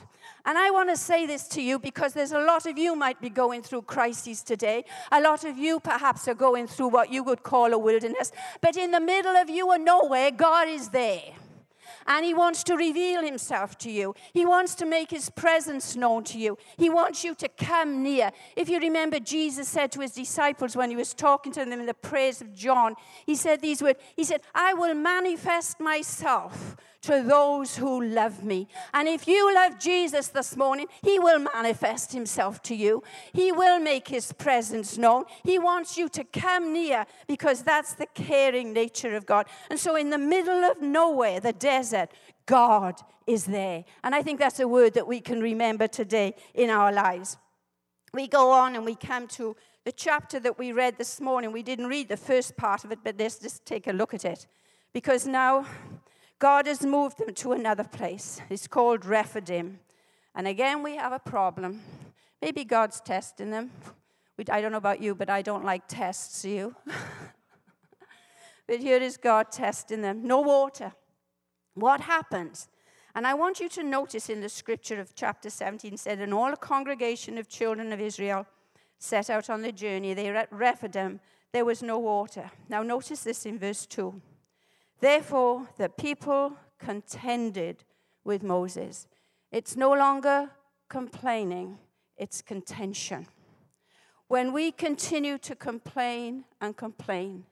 And 0.46 0.58
I 0.58 0.72
want 0.72 0.90
to 0.90 0.98
say 0.98 1.26
this 1.26 1.48
to 1.50 1.62
you 1.62 1.80
because 1.80 2.14
there's 2.14 2.32
a 2.32 2.40
lot 2.40 2.66
of 2.66 2.78
you 2.78 2.96
might 2.96 3.22
be 3.22 3.30
going 3.30 3.62
through 3.62 3.84
crises 3.84 4.42
today. 4.44 4.86
A 5.12 5.22
lot 5.22 5.44
of 5.44 5.58
you 5.58 5.80
perhaps 5.80 6.28
are 6.28 6.34
going 6.34 6.68
through 6.68 6.90
what 6.90 7.12
you 7.12 7.24
would 7.24 7.44
call 7.44 7.74
a 7.74 7.78
wilderness. 7.78 8.32
But 8.62 8.78
in 8.78 8.92
the 8.92 9.00
middle 9.00 9.36
of 9.36 9.50
you 9.50 9.72
and 9.72 9.86
nowhere, 9.86 10.32
God 10.32 10.68
is 10.68 10.90
there. 10.90 11.22
And 12.08 12.26
He 12.26 12.34
wants 12.34 12.64
to 12.64 12.76
reveal 12.76 13.24
Himself 13.24 13.78
to 13.80 13.92
you. 13.92 14.16
He 14.34 14.46
wants 14.46 14.76
to 14.76 14.86
make 14.86 15.12
His 15.12 15.30
presence 15.30 15.96
known 15.96 16.24
to 16.26 16.40
you. 16.40 16.58
He 16.78 16.90
wants 16.90 17.24
you 17.24 17.36
to 17.36 17.48
come 17.48 18.02
near. 18.02 18.32
If 18.56 18.70
you 18.70 18.80
remember, 18.80 19.20
Jesus 19.20 19.68
said 19.68 19.92
to 19.94 20.02
His 20.02 20.14
disciples 20.14 20.76
when 20.76 20.90
He 20.90 20.96
was 20.96 21.14
talking 21.14 21.52
to 21.54 21.60
them 21.60 21.80
in 21.80 21.86
the 21.86 21.94
prayers 21.94 22.42
of 22.42 22.54
John, 22.54 22.96
He 23.26 23.36
said 23.36 23.62
these 23.62 23.82
words 23.82 24.00
He 24.16 24.24
said, 24.24 24.42
I 24.56 24.74
will 24.74 24.96
manifest 24.96 25.80
myself 25.80 26.76
to 27.02 27.24
those 27.24 27.78
who 27.78 28.04
love 28.04 28.44
me. 28.44 28.68
And 28.94 29.08
if 29.08 29.28
you 29.28 29.54
love 29.54 29.80
Jesus 29.80 30.28
this 30.28 30.56
morning, 30.56 30.88
He 31.02 31.20
will 31.20 31.40
manifest 31.40 32.14
Himself 32.14 32.62
to 32.64 32.76
you. 32.76 33.04
He 33.34 33.52
will 33.52 33.80
make 33.80 34.08
His 34.08 34.32
presence 34.34 34.98
known. 34.98 35.26
He 35.44 35.58
wants 35.58 35.98
you 35.98 36.10
to 36.10 36.24
come 36.24 36.74
near 36.74 37.06
because 37.28 37.64
that's 37.64 37.94
the 37.94 38.08
caring 38.14 38.74
nature 38.74 39.16
of 39.16 39.26
God. 39.26 39.48
And 39.70 39.80
so, 39.80 39.96
in 39.96 40.10
the 40.10 40.18
middle 40.18 40.64
of 40.64 40.82
nowhere, 40.82 41.40
the 41.40 41.54
desert, 41.54 42.10
God 42.46 42.96
is 43.26 43.46
there. 43.46 43.84
And 44.04 44.14
I 44.14 44.22
think 44.22 44.40
that's 44.40 44.60
a 44.60 44.68
word 44.68 44.94
that 44.94 45.08
we 45.08 45.22
can 45.22 45.42
remember 45.42 45.88
today 45.88 46.36
in 46.54 46.70
our 46.70 46.92
lives. 46.92 47.38
We 48.14 48.28
go 48.28 48.52
on 48.52 48.76
and 48.76 48.86
we 48.86 48.96
come 48.96 49.28
to 49.30 49.56
the 49.86 49.92
chapter 49.92 50.40
that 50.42 50.60
we 50.60 50.74
read 50.74 50.98
this 50.98 51.20
morning. 51.20 51.52
We 51.52 51.64
didn't 51.64 51.88
read 51.88 52.10
the 52.10 52.18
first 52.18 52.58
part 52.58 52.84
of 52.84 52.92
it, 52.92 53.00
but 53.04 53.16
let's 53.18 53.40
just 53.40 53.66
take 53.66 53.88
a 53.88 53.94
look 53.94 54.14
at 54.14 54.26
it. 54.26 54.48
Because 54.94 55.26
now 55.26 55.66
God 56.42 56.66
has 56.66 56.84
moved 56.84 57.20
them 57.20 57.36
to 57.36 57.52
another 57.52 57.84
place. 57.84 58.42
It's 58.50 58.66
called 58.66 59.06
Rephidim. 59.06 59.80
And 60.34 60.48
again, 60.48 60.82
we 60.82 60.96
have 60.96 61.14
a 61.14 61.20
problem. 61.20 61.82
Maybe 62.42 62.64
God's 62.64 63.00
testing 63.00 63.52
them. 63.52 63.70
I 64.50 64.60
don't 64.60 64.72
know 64.72 64.80
about 64.80 65.04
you, 65.04 65.14
but 65.14 65.30
I 65.30 65.44
don't 65.44 65.64
like 65.64 65.84
tests, 65.88 66.44
you. 66.44 66.76
but 68.68 68.80
here 68.80 68.98
is 68.98 69.18
God 69.18 69.52
testing 69.52 70.02
them. 70.02 70.26
No 70.26 70.42
water. 70.42 70.94
What 71.76 72.02
happens? 72.02 72.70
And 73.14 73.28
I 73.28 73.36
want 73.36 73.60
you 73.60 73.70
to 73.70 73.84
notice 73.84 74.28
in 74.28 74.42
the 74.42 74.50
scripture 74.50 75.00
of 75.00 75.14
chapter 75.14 75.52
17 75.52 75.96
said, 75.96 76.18
And 76.18 76.34
all 76.34 76.50
the 76.50 76.58
congregation 76.58 77.38
of 77.38 77.50
children 77.50 77.94
of 77.94 78.02
Israel 78.02 78.48
set 78.98 79.30
out 79.30 79.52
on 79.52 79.62
the 79.62 79.72
journey. 79.72 80.16
They 80.16 80.32
were 80.32 80.38
at 80.38 80.52
Rephidim. 80.52 81.20
There 81.52 81.66
was 81.66 81.84
no 81.84 82.00
water. 82.00 82.50
Now, 82.68 82.82
notice 82.82 83.22
this 83.22 83.46
in 83.46 83.60
verse 83.60 83.86
2. 83.86 84.20
Therefore, 85.02 85.68
the 85.78 85.90
people 85.90 86.54
contended 86.78 87.84
with 88.24 88.44
Moses. 88.44 89.08
It's 89.52 89.76
no 89.76 89.92
longer 89.94 90.52
complaining, 90.90 91.80
it's 92.18 92.42
contention. 92.42 93.28
When 94.28 94.54
we 94.54 94.72
continue 94.72 95.40
to 95.40 95.56
complain 95.56 96.46
and 96.62 96.78
complain, 96.78 97.46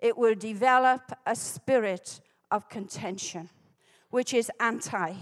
it 0.00 0.18
will 0.18 0.34
develop 0.34 1.12
a 1.24 1.36
spirit 1.36 2.20
of 2.50 2.68
contention, 2.68 3.48
which 4.10 4.34
is 4.34 4.50
anti, 4.60 5.14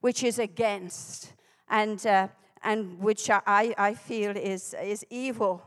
which 0.00 0.22
is 0.22 0.38
against, 0.38 1.32
and, 1.68 2.06
uh, 2.06 2.28
and 2.62 2.98
which 3.00 3.28
I, 3.28 3.74
I 3.76 3.94
feel 3.94 4.36
is, 4.36 4.74
is 4.80 5.04
evil. 5.10 5.62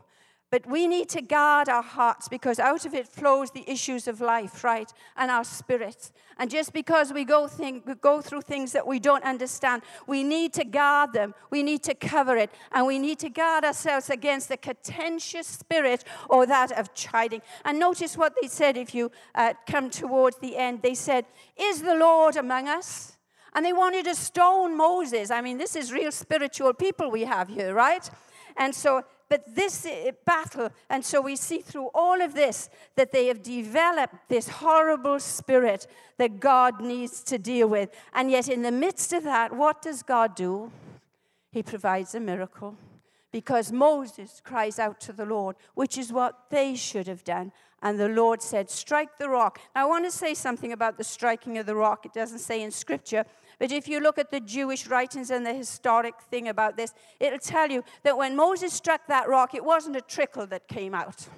But 0.52 0.66
we 0.66 0.86
need 0.86 1.08
to 1.08 1.22
guard 1.22 1.70
our 1.70 1.82
hearts 1.82 2.28
because 2.28 2.58
out 2.58 2.84
of 2.84 2.92
it 2.92 3.08
flows 3.08 3.50
the 3.50 3.64
issues 3.66 4.06
of 4.06 4.20
life, 4.20 4.62
right? 4.62 4.92
And 5.16 5.30
our 5.30 5.44
spirits. 5.44 6.12
And 6.36 6.50
just 6.50 6.74
because 6.74 7.10
we 7.10 7.24
go, 7.24 7.48
think, 7.48 7.86
we 7.86 7.94
go 7.94 8.20
through 8.20 8.42
things 8.42 8.72
that 8.72 8.86
we 8.86 8.98
don't 8.98 9.24
understand, 9.24 9.80
we 10.06 10.22
need 10.22 10.52
to 10.52 10.64
guard 10.64 11.14
them. 11.14 11.34
We 11.48 11.62
need 11.62 11.82
to 11.84 11.94
cover 11.94 12.36
it. 12.36 12.50
And 12.70 12.86
we 12.86 12.98
need 12.98 13.18
to 13.20 13.30
guard 13.30 13.64
ourselves 13.64 14.10
against 14.10 14.50
the 14.50 14.58
contentious 14.58 15.46
spirit 15.46 16.04
or 16.28 16.44
that 16.44 16.70
of 16.72 16.92
chiding. 16.92 17.40
And 17.64 17.78
notice 17.78 18.18
what 18.18 18.34
they 18.38 18.46
said 18.46 18.76
if 18.76 18.94
you 18.94 19.10
uh, 19.34 19.54
come 19.66 19.88
towards 19.88 20.36
the 20.36 20.58
end. 20.58 20.82
They 20.82 20.94
said, 20.94 21.24
Is 21.56 21.80
the 21.80 21.94
Lord 21.94 22.36
among 22.36 22.68
us? 22.68 23.16
And 23.54 23.64
they 23.64 23.72
wanted 23.72 24.04
to 24.04 24.14
stone 24.14 24.76
Moses. 24.76 25.30
I 25.30 25.40
mean, 25.40 25.56
this 25.56 25.76
is 25.76 25.90
real 25.90 26.12
spiritual 26.12 26.74
people 26.74 27.10
we 27.10 27.22
have 27.22 27.48
here, 27.48 27.72
right? 27.72 28.10
And 28.58 28.74
so 28.74 29.02
but 29.32 29.54
this 29.54 29.86
battle, 30.26 30.68
and 30.90 31.02
so 31.02 31.22
we 31.22 31.36
see 31.36 31.62
through 31.62 31.88
all 31.94 32.20
of 32.20 32.34
this 32.34 32.68
that 32.96 33.12
they 33.12 33.28
have 33.28 33.42
developed 33.42 34.14
this 34.28 34.46
horrible 34.46 35.18
spirit 35.20 35.86
that 36.18 36.38
God 36.38 36.82
needs 36.82 37.22
to 37.22 37.38
deal 37.38 37.66
with. 37.66 37.88
And 38.12 38.30
yet, 38.30 38.46
in 38.50 38.60
the 38.60 38.70
midst 38.70 39.14
of 39.14 39.24
that, 39.24 39.56
what 39.56 39.80
does 39.80 40.02
God 40.02 40.34
do? 40.34 40.70
He 41.50 41.62
provides 41.62 42.14
a 42.14 42.20
miracle 42.20 42.76
because 43.30 43.72
Moses 43.72 44.42
cries 44.44 44.78
out 44.78 45.00
to 45.00 45.14
the 45.14 45.24
Lord, 45.24 45.56
which 45.72 45.96
is 45.96 46.12
what 46.12 46.50
they 46.50 46.74
should 46.74 47.06
have 47.06 47.24
done. 47.24 47.52
And 47.82 47.98
the 47.98 48.10
Lord 48.10 48.42
said, 48.42 48.68
Strike 48.68 49.16
the 49.16 49.30
rock. 49.30 49.60
Now, 49.74 49.86
I 49.86 49.88
want 49.88 50.04
to 50.04 50.10
say 50.10 50.34
something 50.34 50.72
about 50.72 50.98
the 50.98 51.04
striking 51.04 51.56
of 51.56 51.64
the 51.64 51.74
rock. 51.74 52.04
It 52.04 52.12
doesn't 52.12 52.40
say 52.40 52.60
in 52.60 52.70
Scripture, 52.70 53.24
but 53.62 53.70
if 53.70 53.86
you 53.86 54.00
look 54.00 54.18
at 54.18 54.32
the 54.32 54.40
Jewish 54.40 54.88
writings 54.88 55.30
and 55.30 55.46
the 55.46 55.54
historic 55.54 56.20
thing 56.32 56.48
about 56.48 56.76
this, 56.76 56.92
it'll 57.20 57.38
tell 57.38 57.70
you 57.70 57.84
that 58.02 58.18
when 58.18 58.34
Moses 58.34 58.72
struck 58.72 59.06
that 59.06 59.28
rock, 59.28 59.54
it 59.54 59.64
wasn't 59.64 59.94
a 59.94 60.00
trickle 60.00 60.48
that 60.48 60.66
came 60.66 60.96
out, 60.96 61.28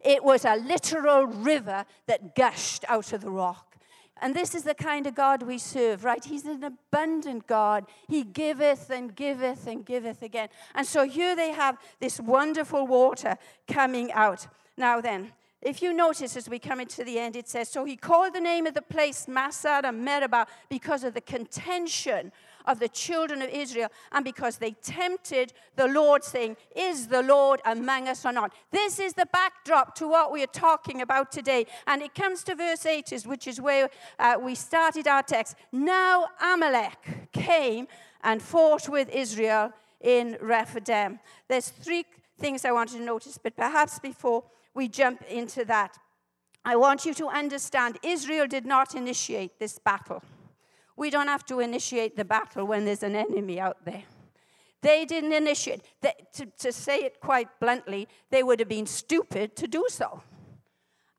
it 0.00 0.24
was 0.24 0.44
a 0.44 0.56
literal 0.56 1.26
river 1.26 1.84
that 2.08 2.34
gushed 2.34 2.84
out 2.88 3.12
of 3.12 3.20
the 3.20 3.30
rock. 3.30 3.76
And 4.20 4.34
this 4.34 4.56
is 4.56 4.64
the 4.64 4.74
kind 4.74 5.06
of 5.06 5.14
God 5.14 5.44
we 5.44 5.56
serve, 5.56 6.02
right? 6.02 6.24
He's 6.24 6.46
an 6.46 6.64
abundant 6.64 7.46
God. 7.46 7.86
He 8.08 8.24
giveth 8.24 8.90
and 8.90 9.14
giveth 9.14 9.68
and 9.68 9.86
giveth 9.86 10.22
again. 10.22 10.48
And 10.74 10.84
so 10.84 11.04
here 11.04 11.36
they 11.36 11.52
have 11.52 11.78
this 12.00 12.18
wonderful 12.18 12.88
water 12.88 13.36
coming 13.68 14.10
out. 14.10 14.48
Now 14.76 15.00
then, 15.00 15.30
if 15.60 15.82
you 15.82 15.92
notice 15.92 16.36
as 16.36 16.48
we 16.48 16.60
come 16.60 16.80
into 16.80 17.02
the 17.02 17.18
end, 17.18 17.34
it 17.34 17.48
says, 17.48 17.68
So 17.68 17.84
he 17.84 17.96
called 17.96 18.32
the 18.32 18.40
name 18.40 18.66
of 18.66 18.74
the 18.74 18.82
place 18.82 19.26
Massah 19.26 19.80
and 19.82 20.04
Meribah 20.04 20.46
because 20.68 21.02
of 21.02 21.14
the 21.14 21.20
contention 21.20 22.30
of 22.64 22.78
the 22.78 22.88
children 22.88 23.42
of 23.42 23.50
Israel 23.50 23.88
and 24.12 24.24
because 24.24 24.58
they 24.58 24.72
tempted 24.82 25.52
the 25.74 25.88
Lord, 25.88 26.22
saying, 26.22 26.56
Is 26.76 27.08
the 27.08 27.22
Lord 27.22 27.60
among 27.64 28.06
us 28.06 28.24
or 28.24 28.32
not? 28.32 28.52
This 28.70 29.00
is 29.00 29.14
the 29.14 29.26
backdrop 29.32 29.96
to 29.96 30.06
what 30.06 30.30
we 30.30 30.44
are 30.44 30.48
talking 30.48 31.02
about 31.02 31.32
today. 31.32 31.66
And 31.88 32.02
it 32.02 32.14
comes 32.14 32.44
to 32.44 32.54
verse 32.54 32.86
8, 32.86 33.24
which 33.26 33.48
is 33.48 33.60
where 33.60 33.90
uh, 34.20 34.36
we 34.40 34.54
started 34.54 35.08
our 35.08 35.24
text. 35.24 35.56
Now 35.72 36.26
Amalek 36.40 37.32
came 37.32 37.88
and 38.22 38.40
fought 38.40 38.88
with 38.88 39.08
Israel 39.10 39.72
in 40.00 40.38
Rephidim. 40.40 41.18
There's 41.48 41.68
three 41.68 42.04
things 42.38 42.64
I 42.64 42.70
wanted 42.70 42.98
to 42.98 43.04
notice, 43.04 43.38
but 43.42 43.56
perhaps 43.56 43.98
before 43.98 44.44
we 44.74 44.88
jump 44.88 45.22
into 45.22 45.64
that. 45.66 45.98
I 46.64 46.76
want 46.76 47.04
you 47.06 47.14
to 47.14 47.28
understand 47.28 47.98
Israel 48.02 48.46
did 48.46 48.66
not 48.66 48.94
initiate 48.94 49.58
this 49.58 49.78
battle. 49.78 50.22
We 50.96 51.10
don't 51.10 51.28
have 51.28 51.46
to 51.46 51.60
initiate 51.60 52.16
the 52.16 52.24
battle 52.24 52.66
when 52.66 52.84
there's 52.84 53.02
an 53.02 53.14
enemy 53.14 53.60
out 53.60 53.84
there. 53.84 54.04
They 54.82 55.04
didn't 55.04 55.32
initiate. 55.32 55.82
They, 56.00 56.12
to, 56.34 56.46
to 56.58 56.72
say 56.72 56.98
it 56.98 57.20
quite 57.20 57.48
bluntly, 57.60 58.08
they 58.30 58.42
would 58.42 58.60
have 58.60 58.68
been 58.68 58.86
stupid 58.86 59.56
to 59.56 59.66
do 59.66 59.86
so. 59.88 60.22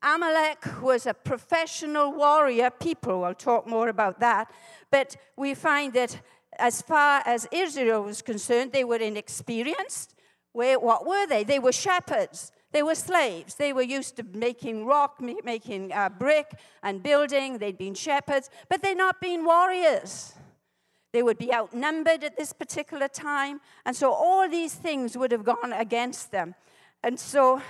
Amalek 0.02 0.80
was 0.80 1.06
a 1.06 1.12
professional 1.12 2.12
warrior 2.12 2.70
people. 2.70 3.24
I'll 3.24 3.34
talk 3.34 3.66
more 3.66 3.88
about 3.88 4.20
that. 4.20 4.50
But 4.90 5.16
we 5.36 5.54
find 5.54 5.92
that 5.92 6.20
as 6.58 6.80
far 6.80 7.22
as 7.26 7.46
Israel 7.52 8.02
was 8.02 8.22
concerned, 8.22 8.72
they 8.72 8.84
were 8.84 8.96
inexperienced. 8.96 10.14
Where, 10.52 10.78
what 10.78 11.06
were 11.06 11.26
they? 11.26 11.44
They 11.44 11.58
were 11.58 11.72
shepherds. 11.72 12.50
They 12.72 12.82
were 12.82 12.94
slaves. 12.94 13.56
They 13.56 13.72
were 13.72 13.82
used 13.82 14.16
to 14.16 14.22
making 14.32 14.86
rock, 14.86 15.20
making 15.20 15.92
uh, 15.92 16.08
brick, 16.08 16.52
and 16.82 17.02
building. 17.02 17.58
They'd 17.58 17.78
been 17.78 17.94
shepherds, 17.94 18.48
but 18.68 18.82
they'd 18.82 18.96
not 18.96 19.20
been 19.20 19.44
warriors. 19.44 20.34
They 21.12 21.22
would 21.22 21.38
be 21.38 21.52
outnumbered 21.52 22.22
at 22.22 22.36
this 22.36 22.52
particular 22.52 23.08
time. 23.08 23.60
And 23.84 23.96
so 23.96 24.12
all 24.12 24.48
these 24.48 24.74
things 24.74 25.16
would 25.16 25.32
have 25.32 25.44
gone 25.44 25.72
against 25.72 26.30
them. 26.30 26.54
And 27.02 27.18
so 27.18 27.60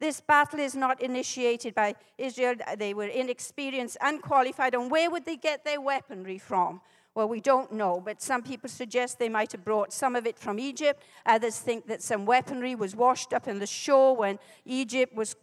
this 0.00 0.20
battle 0.20 0.60
is 0.60 0.74
not 0.74 1.02
initiated 1.02 1.74
by 1.74 1.96
Israel. 2.16 2.54
They 2.78 2.94
were 2.94 3.06
inexperienced, 3.06 3.98
unqualified. 4.00 4.74
And 4.74 4.90
where 4.90 5.10
would 5.10 5.26
they 5.26 5.36
get 5.36 5.64
their 5.64 5.80
weaponry 5.80 6.38
from? 6.38 6.80
Well, 7.18 7.28
we 7.28 7.40
don't 7.40 7.72
know, 7.72 8.00
but 8.00 8.22
some 8.22 8.44
people 8.44 8.68
suggest 8.68 9.18
they 9.18 9.28
might 9.28 9.50
have 9.50 9.64
brought 9.64 9.92
some 9.92 10.14
of 10.14 10.24
it 10.24 10.38
from 10.38 10.60
Egypt. 10.60 11.02
Others 11.26 11.58
think 11.58 11.88
that 11.88 12.00
some 12.00 12.24
weaponry 12.26 12.76
was 12.76 12.94
washed 12.94 13.32
up 13.32 13.48
in 13.48 13.58
the 13.58 13.66
shore 13.66 14.14
when 14.14 14.38
Egypt 14.64 15.16
was 15.16 15.34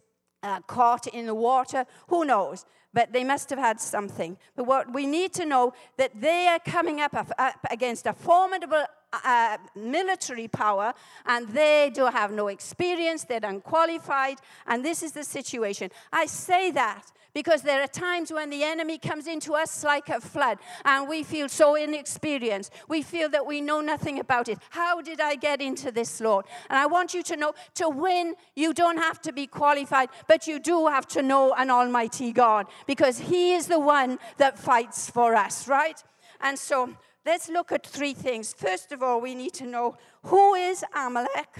uh, 0.42 0.60
caught 0.60 1.06
in 1.06 1.26
the 1.26 1.34
water. 1.34 1.84
Who 2.08 2.24
knows? 2.24 2.64
But 2.94 3.12
they 3.12 3.24
must 3.24 3.50
have 3.50 3.58
had 3.58 3.78
something. 3.78 4.38
But 4.56 4.64
what 4.64 4.94
we 4.94 5.04
need 5.04 5.34
to 5.34 5.44
know 5.44 5.74
that 5.98 6.18
they 6.18 6.48
are 6.48 6.60
coming 6.60 7.02
up, 7.02 7.14
up 7.14 7.66
against 7.70 8.06
a 8.06 8.14
formidable 8.14 8.86
uh, 9.24 9.58
military 9.74 10.48
power, 10.48 10.92
and 11.26 11.48
they 11.48 11.90
do 11.94 12.06
have 12.06 12.32
no 12.32 12.48
experience, 12.48 13.24
they're 13.24 13.40
unqualified, 13.42 14.38
and 14.66 14.84
this 14.84 15.02
is 15.02 15.12
the 15.12 15.24
situation. 15.24 15.90
I 16.12 16.26
say 16.26 16.70
that 16.72 17.12
because 17.36 17.60
there 17.60 17.82
are 17.82 17.86
times 17.86 18.32
when 18.32 18.48
the 18.48 18.64
enemy 18.64 18.96
comes 18.96 19.26
into 19.26 19.52
us 19.52 19.84
like 19.84 20.08
a 20.08 20.18
flood 20.22 20.56
and 20.86 21.06
we 21.06 21.22
feel 21.22 21.50
so 21.50 21.74
inexperienced. 21.74 22.72
We 22.88 23.02
feel 23.02 23.28
that 23.28 23.44
we 23.44 23.60
know 23.60 23.82
nothing 23.82 24.18
about 24.18 24.48
it. 24.48 24.58
How 24.70 25.02
did 25.02 25.20
I 25.20 25.34
get 25.34 25.60
into 25.60 25.92
this, 25.92 26.18
Lord? 26.18 26.46
And 26.70 26.78
I 26.78 26.86
want 26.86 27.12
you 27.12 27.22
to 27.24 27.36
know 27.36 27.52
to 27.74 27.90
win, 27.90 28.36
you 28.54 28.72
don't 28.72 28.96
have 28.96 29.20
to 29.20 29.34
be 29.34 29.46
qualified, 29.46 30.08
but 30.26 30.46
you 30.46 30.58
do 30.58 30.86
have 30.86 31.06
to 31.08 31.20
know 31.22 31.52
an 31.52 31.70
almighty 31.70 32.32
God 32.32 32.68
because 32.86 33.18
He 33.18 33.52
is 33.52 33.66
the 33.66 33.80
one 33.80 34.18
that 34.38 34.58
fights 34.58 35.10
for 35.10 35.34
us, 35.34 35.68
right? 35.68 36.02
And 36.40 36.58
so 36.58 36.96
let's 37.26 37.48
look 37.48 37.72
at 37.72 37.84
three 37.84 38.14
things. 38.14 38.54
First 38.54 38.92
of 38.92 39.02
all, 39.02 39.20
we 39.20 39.34
need 39.34 39.52
to 39.54 39.66
know 39.66 39.96
who 40.22 40.54
is 40.54 40.84
Amalek. 40.94 41.58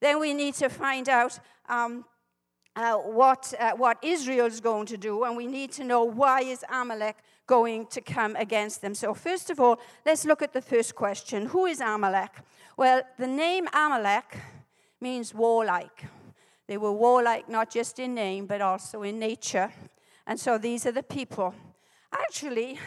Then 0.00 0.18
we 0.18 0.32
need 0.32 0.54
to 0.54 0.68
find 0.68 1.08
out 1.08 1.38
um, 1.68 2.04
uh, 2.74 2.94
what, 2.94 3.52
uh, 3.60 3.72
what 3.72 3.98
Israel 4.02 4.46
is 4.46 4.60
going 4.60 4.86
to 4.86 4.96
do, 4.96 5.24
and 5.24 5.36
we 5.36 5.46
need 5.46 5.72
to 5.72 5.84
know 5.84 6.04
why 6.04 6.40
is 6.40 6.64
Amalek 6.72 7.16
going 7.46 7.86
to 7.86 8.00
come 8.00 8.36
against 8.36 8.80
them. 8.80 8.94
So 8.94 9.14
first 9.14 9.50
of 9.50 9.60
all, 9.60 9.78
let's 10.06 10.24
look 10.24 10.42
at 10.42 10.52
the 10.52 10.62
first 10.62 10.94
question. 10.94 11.46
Who 11.46 11.66
is 11.66 11.80
Amalek? 11.80 12.36
Well, 12.76 13.02
the 13.18 13.26
name 13.26 13.68
Amalek 13.72 14.38
means 15.00 15.34
warlike. 15.34 16.04
They 16.66 16.76
were 16.76 16.92
warlike 16.92 17.48
not 17.48 17.70
just 17.70 17.98
in 17.98 18.14
name, 18.14 18.46
but 18.46 18.60
also 18.60 19.02
in 19.02 19.18
nature. 19.18 19.72
And 20.26 20.38
so 20.38 20.58
these 20.58 20.86
are 20.86 20.92
the 20.92 21.02
people. 21.02 21.54
Actually, 22.12 22.78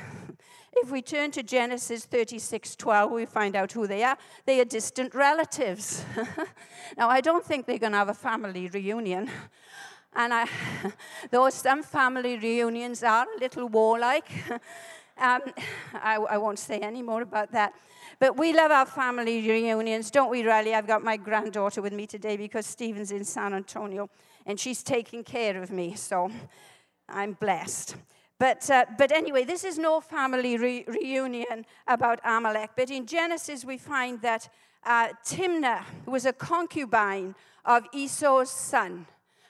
if 0.74 0.90
we 0.90 1.02
turn 1.02 1.32
to 1.32 1.44
Genesis 1.44 2.06
36 2.06 2.76
12, 2.76 3.12
we 3.12 3.26
find 3.26 3.56
out 3.56 3.72
who 3.72 3.88
they 3.88 4.04
are. 4.04 4.18
They 4.46 4.60
are 4.62 4.66
distant 4.66 5.14
relatives. 5.14 6.06
now, 6.98 7.10
I 7.10 7.22
don't 7.22 7.46
think 7.46 7.66
they're 7.66 7.78
going 7.78 7.92
to 7.92 7.98
have 7.98 8.10
a 8.10 8.14
family 8.14 8.68
reunion. 8.68 9.30
And 10.14 10.34
I, 10.34 10.48
though 11.32 11.50
some 11.50 11.84
family 11.84 12.38
reunions 12.38 13.04
are 13.04 13.26
a 13.36 13.40
little 13.40 13.68
warlike, 13.68 14.30
um, 15.18 15.42
I, 15.94 16.16
I 16.30 16.38
won't 16.38 16.60
say 16.60 16.80
any 16.80 17.02
more 17.02 17.22
about 17.22 17.52
that. 17.52 17.74
But 18.20 18.38
we 18.38 18.54
love 18.54 18.72
our 18.72 18.86
family 18.86 19.48
reunions, 19.48 20.12
don't 20.12 20.30
we, 20.30 20.46
Riley? 20.46 20.76
I've 20.76 20.88
got 20.88 21.04
my 21.04 21.18
granddaughter 21.18 21.82
with 21.82 21.94
me 21.94 22.06
today 22.06 22.38
because 22.38 22.66
Stephen's 22.66 23.12
in 23.12 23.24
San 23.24 23.54
Antonio 23.54 24.10
and 24.46 24.60
she's 24.60 24.84
taking 24.84 25.24
care 25.24 25.62
of 25.62 25.72
me, 25.72 25.96
so 25.96 26.30
I'm 27.10 27.34
blessed. 27.34 27.96
But, 28.42 28.68
uh, 28.72 28.86
but 28.98 29.12
anyway, 29.12 29.44
this 29.44 29.64
is 29.64 29.78
no 29.78 30.02
family 30.02 30.58
re- 30.58 30.84
reunion 30.88 31.64
about 31.88 32.20
Amalek. 32.24 32.72
But 32.76 32.90
in 32.90 33.06
Genesis, 33.06 33.64
we 33.64 33.78
find 33.78 34.20
that 34.24 34.50
uh, 34.84 35.10
Timnah 35.24 35.84
was 36.08 36.26
a 36.26 36.34
concubine 36.34 37.36
of 37.66 37.84
Esau's 37.94 38.50
son. 38.50 39.06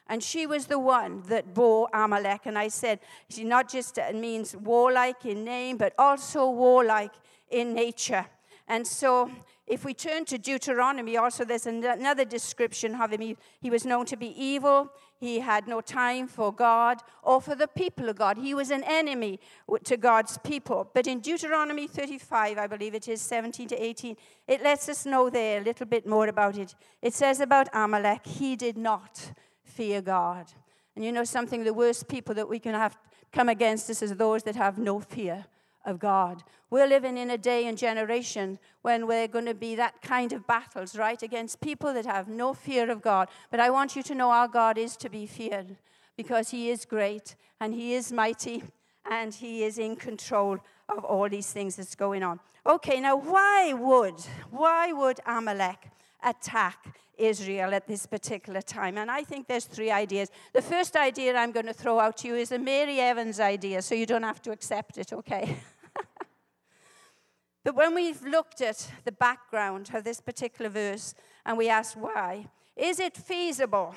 And 0.08 0.22
she 0.22 0.46
was 0.46 0.66
the 0.66 0.78
one 0.78 1.24
that 1.30 1.54
bore 1.54 1.88
Amalek. 1.94 2.42
And 2.44 2.58
I 2.58 2.68
said, 2.68 3.00
she 3.30 3.46
not 3.46 3.72
just 3.72 3.98
means 4.14 4.58
warlike 4.58 5.26
in 5.26 5.46
name, 5.46 5.78
but 5.78 5.94
also 5.98 6.50
warlike 6.50 7.14
in 7.50 7.74
nature. 7.74 8.26
And 8.68 8.86
so 8.86 9.32
if 9.68 9.86
we 9.86 9.94
turn 9.94 10.26
to 10.26 10.38
Deuteronomy, 10.38 11.16
also 11.16 11.46
there's 11.46 11.66
another 11.66 12.26
description 12.26 12.96
of 12.96 13.14
him. 13.14 13.22
He, 13.22 13.38
he, 13.62 13.70
was 13.70 13.86
known 13.86 14.06
to 14.08 14.18
be 14.18 14.36
evil. 14.38 14.92
He 15.22 15.40
had 15.40 15.68
no 15.68 15.82
time 15.82 16.28
for 16.28 16.52
God 16.52 16.98
or 17.22 17.40
for 17.40 17.54
the 17.54 17.68
people 17.68 18.10
of 18.10 18.16
God. 18.16 18.40
He 18.40 18.56
was 18.56 18.72
an 18.72 18.84
enemy 18.88 19.40
to 19.84 19.96
God's 19.96 20.40
people. 20.40 20.90
But 20.96 21.06
in 21.06 21.20
Deuteronomy 21.20 21.86
35, 21.86 22.58
I 22.58 22.66
believe 22.66 22.96
it 22.96 23.08
is 23.08 23.22
17 23.22 23.68
to 23.68 23.76
18, 23.76 24.18
it 24.48 24.64
lets 24.64 24.90
us 24.90 25.06
know 25.06 25.30
there 25.30 25.62
a 25.62 25.64
little 25.64 25.86
bit 25.86 26.08
more 26.08 26.28
about 26.28 26.58
it. 26.58 26.74
It 27.04 27.14
says 27.14 27.40
about 27.40 27.70
Amalek, 27.72 28.26
he 28.26 28.56
did 28.56 28.80
not 28.80 29.32
fear 29.64 30.02
God. 30.02 30.52
And 30.96 31.06
you 31.06 31.12
know 31.12 31.24
something, 31.24 31.64
the 31.64 31.72
worst 31.72 32.08
people 32.08 32.34
that 32.34 32.50
we 32.50 32.58
can 32.58 32.74
have 32.74 32.98
come 33.32 33.48
against 33.48 33.92
us 33.92 34.02
is 34.02 34.16
those 34.16 34.42
that 34.42 34.56
have 34.56 34.80
no 34.80 35.00
fear 35.00 35.46
of 35.86 36.00
God. 36.00 36.44
We're 36.70 36.88
living 36.88 37.18
in 37.18 37.30
a 37.30 37.38
day 37.38 37.68
and 37.68 37.78
generation 37.78 38.60
when 38.82 39.08
we're 39.08 39.28
going 39.28 39.46
to 39.46 39.54
be 39.54 39.76
that 39.76 40.02
kind 40.02 40.32
of 40.32 40.48
battles, 40.48 40.96
right, 40.96 41.22
against 41.22 41.62
people 41.62 41.94
that 41.94 42.06
have 42.06 42.28
no 42.28 42.54
fear 42.54 42.90
of 42.90 43.02
God. 43.02 43.28
But 43.50 43.60
I 43.60 43.70
want 43.70 43.96
you 43.96 44.04
to 44.04 44.16
know 44.16 44.32
our 44.32 44.48
God 44.48 44.78
is 44.78 44.96
to 44.98 45.10
be 45.10 45.26
feared 45.26 45.76
because 46.16 46.52
He 46.52 46.70
is 46.70 46.86
great 46.86 47.36
and 47.60 47.74
He 47.74 47.94
is 47.94 48.12
mighty 48.12 48.64
and 49.10 49.34
He 49.34 49.64
is 49.64 49.78
in 49.78 49.96
control 49.96 50.60
of 50.88 51.04
all 51.04 51.28
these 51.28 51.52
things 51.52 51.76
that's 51.76 51.96
going 51.96 52.24
on. 52.24 52.40
Okay, 52.66 53.00
now 53.00 53.16
why 53.16 53.74
would 53.74 54.20
why 54.52 54.94
would 54.94 55.20
Amalek 55.26 55.90
attack 56.24 56.96
Israel 57.22 57.74
at 57.74 57.88
this 57.88 58.06
particular 58.06 58.62
time. 58.62 58.98
And 58.98 59.12
I 59.12 59.24
think 59.24 59.48
there's 59.48 59.66
three 59.66 59.92
ideas. 59.92 60.30
The 60.54 60.62
first 60.62 60.96
idea 60.96 61.36
I'm 61.36 61.52
going 61.52 61.68
to 61.68 61.74
throw 61.74 62.00
out 62.00 62.18
to 62.18 62.28
you 62.28 62.36
is 62.36 62.52
a 62.52 62.60
Mary 62.60 63.00
Evans 63.00 63.40
idea, 63.40 63.82
so 63.82 63.96
you 63.96 64.06
don't 64.06 64.24
have 64.24 64.42
to 64.44 64.52
accept 64.52 64.98
it, 64.98 65.14
okay? 65.14 65.58
but 67.64 67.76
when 67.76 67.94
we've 67.94 68.24
looked 68.24 68.62
at 68.62 68.92
the 69.06 69.12
background 69.12 69.92
of 69.94 70.04
this 70.04 70.20
particular 70.20 70.70
verse 70.70 71.14
and 71.46 71.58
we 71.58 71.70
ask 71.70 71.96
why, 71.96 72.48
is 72.76 73.00
it 73.00 73.16
feasible 73.16 73.96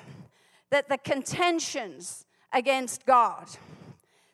that 0.70 0.88
the 0.88 0.98
contentions 0.98 2.26
against 2.52 3.06
God, 3.06 3.48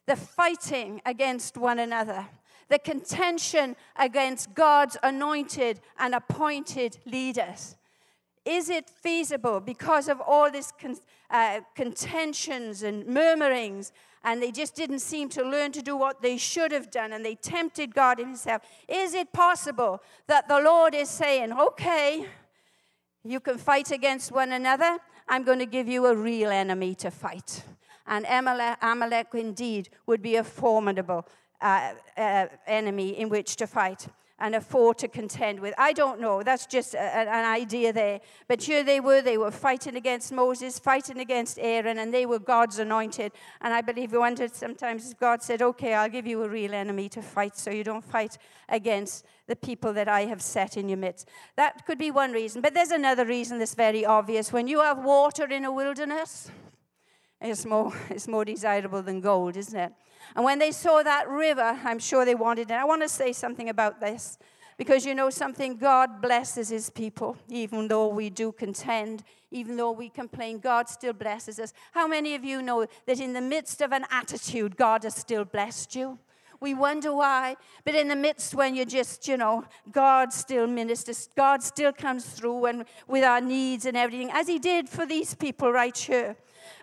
the 0.07 0.17
fighting 0.17 1.01
against 1.07 1.57
one 1.57 1.79
another, 1.79 2.27
the 2.69 2.79
contention 2.79 3.77
against 3.97 4.55
God's 4.55 4.97
anointed 5.03 5.81
and 5.99 6.15
appointed 6.15 6.99
leaders, 7.05 7.77
is 8.45 8.71
it 8.71 8.89
feasible 8.89 9.61
because 9.61 10.09
of 10.09 10.21
all 10.21 10.51
these 10.51 10.73
con- 10.81 10.97
uh, 11.31 11.61
contentions 11.75 12.83
and 12.83 13.07
murmurings, 13.07 13.93
and 14.25 14.43
they 14.43 14.51
just 14.51 14.75
didn't 14.75 15.01
seem 15.01 15.29
to 15.31 15.43
learn 15.43 15.73
to 15.73 15.83
do 15.83 15.97
what 15.97 16.23
they 16.23 16.37
should 16.37 16.73
have 16.73 16.91
done, 16.91 17.13
and 17.13 17.25
they 17.25 17.35
tempted 17.35 17.95
God 17.95 18.19
Himself? 18.19 18.63
Is 18.89 19.15
it 19.15 19.33
possible 19.33 20.03
that 20.27 20.49
the 20.49 20.61
Lord 20.61 20.95
is 20.95 21.09
saying, 21.09 21.53
okay, 21.53 22.27
you 23.25 23.41
can 23.41 23.59
fight 23.59 23.91
against 23.91 24.33
one 24.33 24.53
another? 24.53 24.99
I'm 25.29 25.45
going 25.45 25.59
to 25.59 25.67
give 25.67 25.89
you 25.89 26.07
a 26.07 26.15
real 26.17 26.51
enemy 26.51 26.95
to 26.97 27.11
fight. 27.11 27.63
And 28.07 28.27
Amalek, 28.29 28.79
Amalek 28.83 29.29
indeed 29.35 29.91
would 30.07 30.23
be 30.23 30.37
a 30.37 30.45
formidable 30.45 31.27
uh, 31.61 31.93
uh, 32.17 32.47
enemy 32.67 33.19
in 33.19 33.29
which 33.29 33.57
to 33.57 33.67
fight 33.67 34.09
and 34.41 34.55
a 34.55 34.61
foe 34.61 34.93
to 34.95 35.07
contend 35.07 35.61
with. 35.61 35.75
I 35.77 35.93
don't 35.93 36.21
know. 36.21 36.43
That's 36.43 36.67
just 36.67 36.95
a, 36.95 37.01
an 37.01 37.45
idea 37.45 37.93
there. 37.93 38.21
But 38.49 38.63
here 38.63 38.83
they 38.83 38.99
were. 38.99 39.21
They 39.21 39.37
were 39.37 39.51
fighting 39.51 39.97
against 39.97 40.33
Moses, 40.33 40.79
fighting 40.79 41.19
against 41.19 41.59
Aaron, 41.61 41.99
and 41.99 42.13
they 42.13 42.27
were 42.27 42.39
God's 42.39 42.79
anointed. 42.79 43.33
And 43.61 43.75
I 43.75 43.83
believe 43.83 44.13
we 44.13 44.19
wondered 44.19 44.55
sometimes 44.55 45.13
God 45.15 45.43
said, 45.43 45.61
Okay, 45.63 45.95
I'll 45.95 46.09
give 46.09 46.27
you 46.27 46.43
a 46.43 46.49
real 46.49 46.75
enemy 46.75 47.09
to 47.11 47.23
fight 47.23 47.57
so 47.57 47.71
you 47.71 47.85
don't 47.85 48.05
fight 48.05 48.39
against 48.69 49.27
the 49.47 49.57
people 49.57 49.93
that 49.93 50.09
I 50.09 50.27
have 50.27 50.41
set 50.41 50.77
in 50.77 50.89
your 50.89 50.99
midst. 50.99 51.29
That 51.57 51.85
could 51.85 51.99
be 51.99 52.11
one 52.11 52.33
reason. 52.33 52.63
But 52.63 52.73
there's 52.73 52.93
another 52.93 53.27
reason 53.27 53.59
that's 53.59 53.75
very 53.75 54.07
obvious. 54.07 54.53
When 54.53 54.69
you 54.69 54.81
have 54.81 55.05
water 55.05 55.45
in 55.45 55.65
a 55.65 55.73
wilderness, 55.73 56.51
it's 57.41 57.67
more, 57.67 57.93
it's 58.11 58.29
more 58.29 58.45
desirable 58.45 59.03
than 59.03 59.21
gold, 59.21 59.57
isn't 59.57 59.79
it? 59.79 59.93
And 60.35 60.45
when 60.45 60.59
they 60.59 60.73
saw 60.73 61.03
that 61.03 61.29
river, 61.29 61.79
I'm 61.85 61.99
sure 61.99 62.25
they 62.25 62.35
wanted 62.35 62.71
it. 62.71 62.75
I 62.75 62.85
want 62.85 63.03
to 63.03 63.09
say 63.09 63.33
something 63.33 63.69
about 63.69 64.01
this 64.01 64.39
because 64.81 65.05
you 65.05 65.15
know 65.15 65.29
something, 65.29 65.77
God 65.77 66.23
blesses 66.23 66.71
his 66.71 66.89
people, 66.89 67.37
even 67.51 67.87
though 67.87 68.09
we 68.09 68.31
do 68.31 68.51
contend, 68.51 69.23
even 69.51 69.77
though 69.77 69.91
we 69.91 70.09
complain, 70.09 70.59
God 70.59 70.89
still 70.89 71.13
blesses 71.13 71.61
us. 71.61 71.75
How 71.93 72.09
many 72.09 72.35
of 72.35 72.45
you 72.45 72.63
know 72.63 72.87
that 73.05 73.21
in 73.21 73.35
the 73.35 73.43
midst 73.43 73.83
of 73.83 73.93
an 73.93 74.07
attitude, 74.11 74.79
God 74.79 75.03
has 75.03 75.17
still 75.17 75.45
blessed 75.45 75.95
you? 75.95 76.19
We 76.61 76.73
wonder 76.73 77.15
why, 77.15 77.57
but 77.85 77.95
in 77.95 78.09
the 78.09 78.17
midst 78.17 78.55
when 78.55 78.75
you're 78.75 78.87
just, 78.87 79.29
you 79.29 79.37
know, 79.37 79.65
God 79.93 80.33
still 80.33 80.67
ministers, 80.67 81.29
God 81.37 81.63
still 81.63 81.93
comes 81.93 82.25
through 82.25 82.65
and 82.65 82.85
with 83.07 83.25
our 83.25 83.41
needs 83.43 83.85
and 83.87 83.97
everything, 83.97 84.31
as 84.33 84.47
He 84.47 84.59
did 84.59 84.89
for 84.89 85.05
these 85.05 85.35
people 85.35 85.73
right 85.73 85.97
here. 85.97 86.37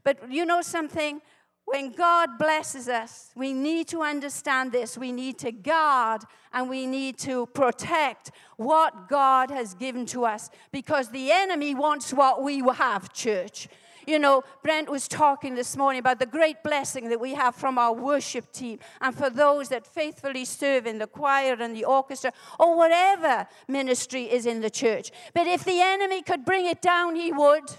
But 0.04 0.32
you 0.32 0.46
know 0.46 0.62
something? 0.62 1.22
When 1.68 1.92
God 1.92 2.40
blesses 2.40 2.88
us, 2.88 3.30
we 3.36 3.52
need 3.52 3.90
to 3.90 4.02
understand 4.02 4.72
this. 4.72 4.98
We 4.98 5.12
need 5.12 5.38
to 5.40 5.52
guard 5.52 6.22
and 6.54 6.70
we 6.70 6.86
need 6.86 7.18
to 7.20 7.46
protect 7.48 8.32
what 8.56 9.10
God 9.10 9.52
has 9.52 9.74
given 9.74 10.06
to 10.08 10.24
us 10.24 10.50
because 10.72 11.10
the 11.10 11.30
enemy 11.30 11.76
wants 11.76 12.14
what 12.14 12.42
we 12.42 12.60
have, 12.60 13.12
church. 13.12 13.68
You 14.06 14.18
know, 14.18 14.46
Brent 14.64 14.90
was 14.90 15.10
talking 15.10 15.56
this 15.56 15.76
morning 15.76 16.00
about 16.00 16.20
the 16.20 16.26
great 16.26 16.64
blessing 16.64 17.10
that 17.10 17.20
we 17.20 17.34
have 17.34 17.54
from 17.54 17.78
our 17.78 17.92
worship 17.92 18.54
team 18.54 18.80
and 19.02 19.14
for 19.14 19.30
those 19.30 19.68
that 19.68 19.86
faithfully 19.86 20.46
serve 20.46 20.88
in 20.88 21.00
the 21.00 21.08
choir 21.08 21.58
and 21.60 21.76
the 21.76 21.84
orchestra 21.84 22.32
or 22.58 22.78
whatever 22.78 23.46
ministry 23.68 24.32
is 24.32 24.46
in 24.46 24.62
the 24.62 24.70
church. 24.70 25.12
But 25.34 25.48
if 25.48 25.66
the 25.66 25.82
enemy 25.82 26.22
could 26.22 26.46
bring 26.46 26.66
it 26.66 26.82
down, 26.82 27.18
he 27.18 27.34
would. 27.34 27.70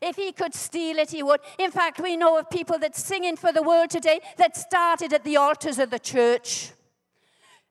If 0.00 0.16
he 0.16 0.32
could 0.32 0.54
steal 0.54 0.98
it, 0.98 1.10
he 1.10 1.22
would. 1.22 1.40
In 1.58 1.70
fact, 1.70 2.00
we 2.00 2.16
know 2.16 2.38
of 2.38 2.50
people 2.50 2.78
that 2.78 2.96
singing 2.96 3.36
for 3.36 3.52
the 3.52 3.62
world 3.62 3.90
today 3.90 4.20
that 4.36 4.56
started 4.56 5.12
at 5.12 5.24
the 5.24 5.36
altars 5.36 5.78
of 5.78 5.90
the 5.90 5.98
church. 5.98 6.72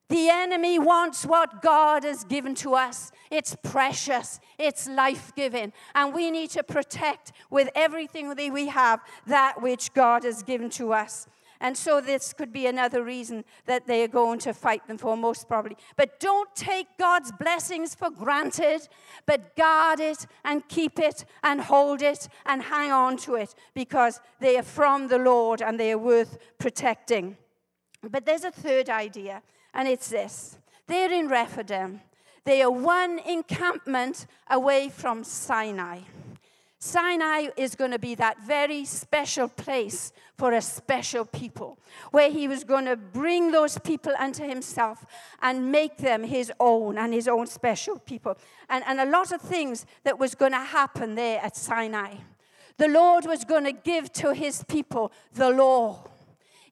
The 0.08 0.30
enemy 0.30 0.78
wants 0.78 1.26
what 1.26 1.62
God 1.64 2.04
has 2.04 2.24
given 2.24 2.54
to 2.56 2.76
us. 2.76 3.12
It's 3.32 3.56
precious, 3.64 4.40
it's 4.60 4.88
life 4.88 5.32
giving, 5.36 5.74
and 5.96 6.14
we 6.14 6.30
need 6.30 6.52
to 6.52 6.64
protect 6.64 7.32
with 7.50 7.70
everything 7.74 8.30
that 8.30 8.54
we 8.54 8.68
have 8.68 9.00
that 9.26 9.62
which 9.64 9.94
God 9.94 10.24
has 10.24 10.44
given 10.44 10.70
to 10.72 10.94
us. 10.94 11.28
And 11.60 11.78
so 11.78 12.02
this 12.02 12.34
could 12.34 12.52
be 12.52 12.68
another 12.68 13.04
reason 13.04 13.46
that 13.66 13.88
they 13.88 14.04
are 14.04 14.10
going 14.10 14.40
to 14.40 14.54
fight 14.54 14.88
them 14.88 14.98
for, 14.98 15.16
most 15.16 15.48
probably. 15.48 15.78
But 15.96 16.20
don't 16.20 16.54
take 16.56 16.88
God's 16.98 17.32
blessings 17.32 17.96
for 17.96 18.10
granted, 18.10 18.88
but 19.26 19.56
guard 19.56 20.00
it 20.00 20.28
and 20.44 20.68
keep 20.68 21.00
it 21.00 21.26
and 21.44 21.62
hold 21.62 22.02
it 22.02 22.28
and 22.46 22.62
hang 22.62 22.92
on 22.92 23.18
to 23.18 23.36
it 23.36 23.56
because 23.74 24.20
they 24.40 24.58
are 24.58 24.64
from 24.64 25.08
the 25.08 25.20
Lord 25.20 25.62
and 25.62 25.80
they 25.80 25.92
are 25.92 25.98
worth 25.98 26.38
protecting. 26.58 27.38
But 28.10 28.26
there's 28.26 28.44
a 28.44 28.52
third 28.52 28.90
idea, 28.90 29.42
and 29.74 29.88
it's 29.88 30.10
this 30.10 30.58
they're 30.88 31.12
in 31.12 31.28
Rephidim. 31.28 32.02
They 32.44 32.62
are 32.62 32.72
one 32.72 33.20
encampment 33.20 34.28
away 34.50 34.90
from 34.90 35.24
Sinai. 35.24 36.02
Sinai 36.86 37.48
is 37.58 37.74
going 37.74 37.90
to 37.90 38.00
be 38.00 38.14
that 38.14 38.40
very 38.42 38.86
special 38.86 39.48
place 39.48 40.14
for 40.38 40.54
a 40.54 40.62
special 40.62 41.26
people, 41.26 41.80
where 42.12 42.30
he 42.30 42.48
was 42.48 42.64
going 42.64 42.86
to 42.86 42.96
bring 42.96 43.52
those 43.52 43.80
people 43.80 44.14
unto 44.20 44.48
himself 44.48 45.04
and 45.42 45.72
make 45.72 45.98
them 45.98 46.24
his 46.24 46.52
own 46.60 47.00
and 47.00 47.12
his 47.12 47.28
own 47.28 47.48
special 47.48 47.98
people. 47.98 48.38
And, 48.70 48.84
and 48.86 49.00
a 49.00 49.10
lot 49.10 49.32
of 49.32 49.42
things 49.42 49.88
that 50.04 50.20
was 50.20 50.36
going 50.36 50.52
to 50.52 50.60
happen 50.60 51.16
there 51.16 51.42
at 51.42 51.58
Sinai. 51.58 52.18
The 52.78 52.88
Lord 52.88 53.26
was 53.26 53.46
going 53.46 53.64
to 53.64 53.72
give 53.72 54.14
to 54.14 54.34
his 54.34 54.64
people 54.64 55.12
the 55.34 55.50
law. 55.50 56.04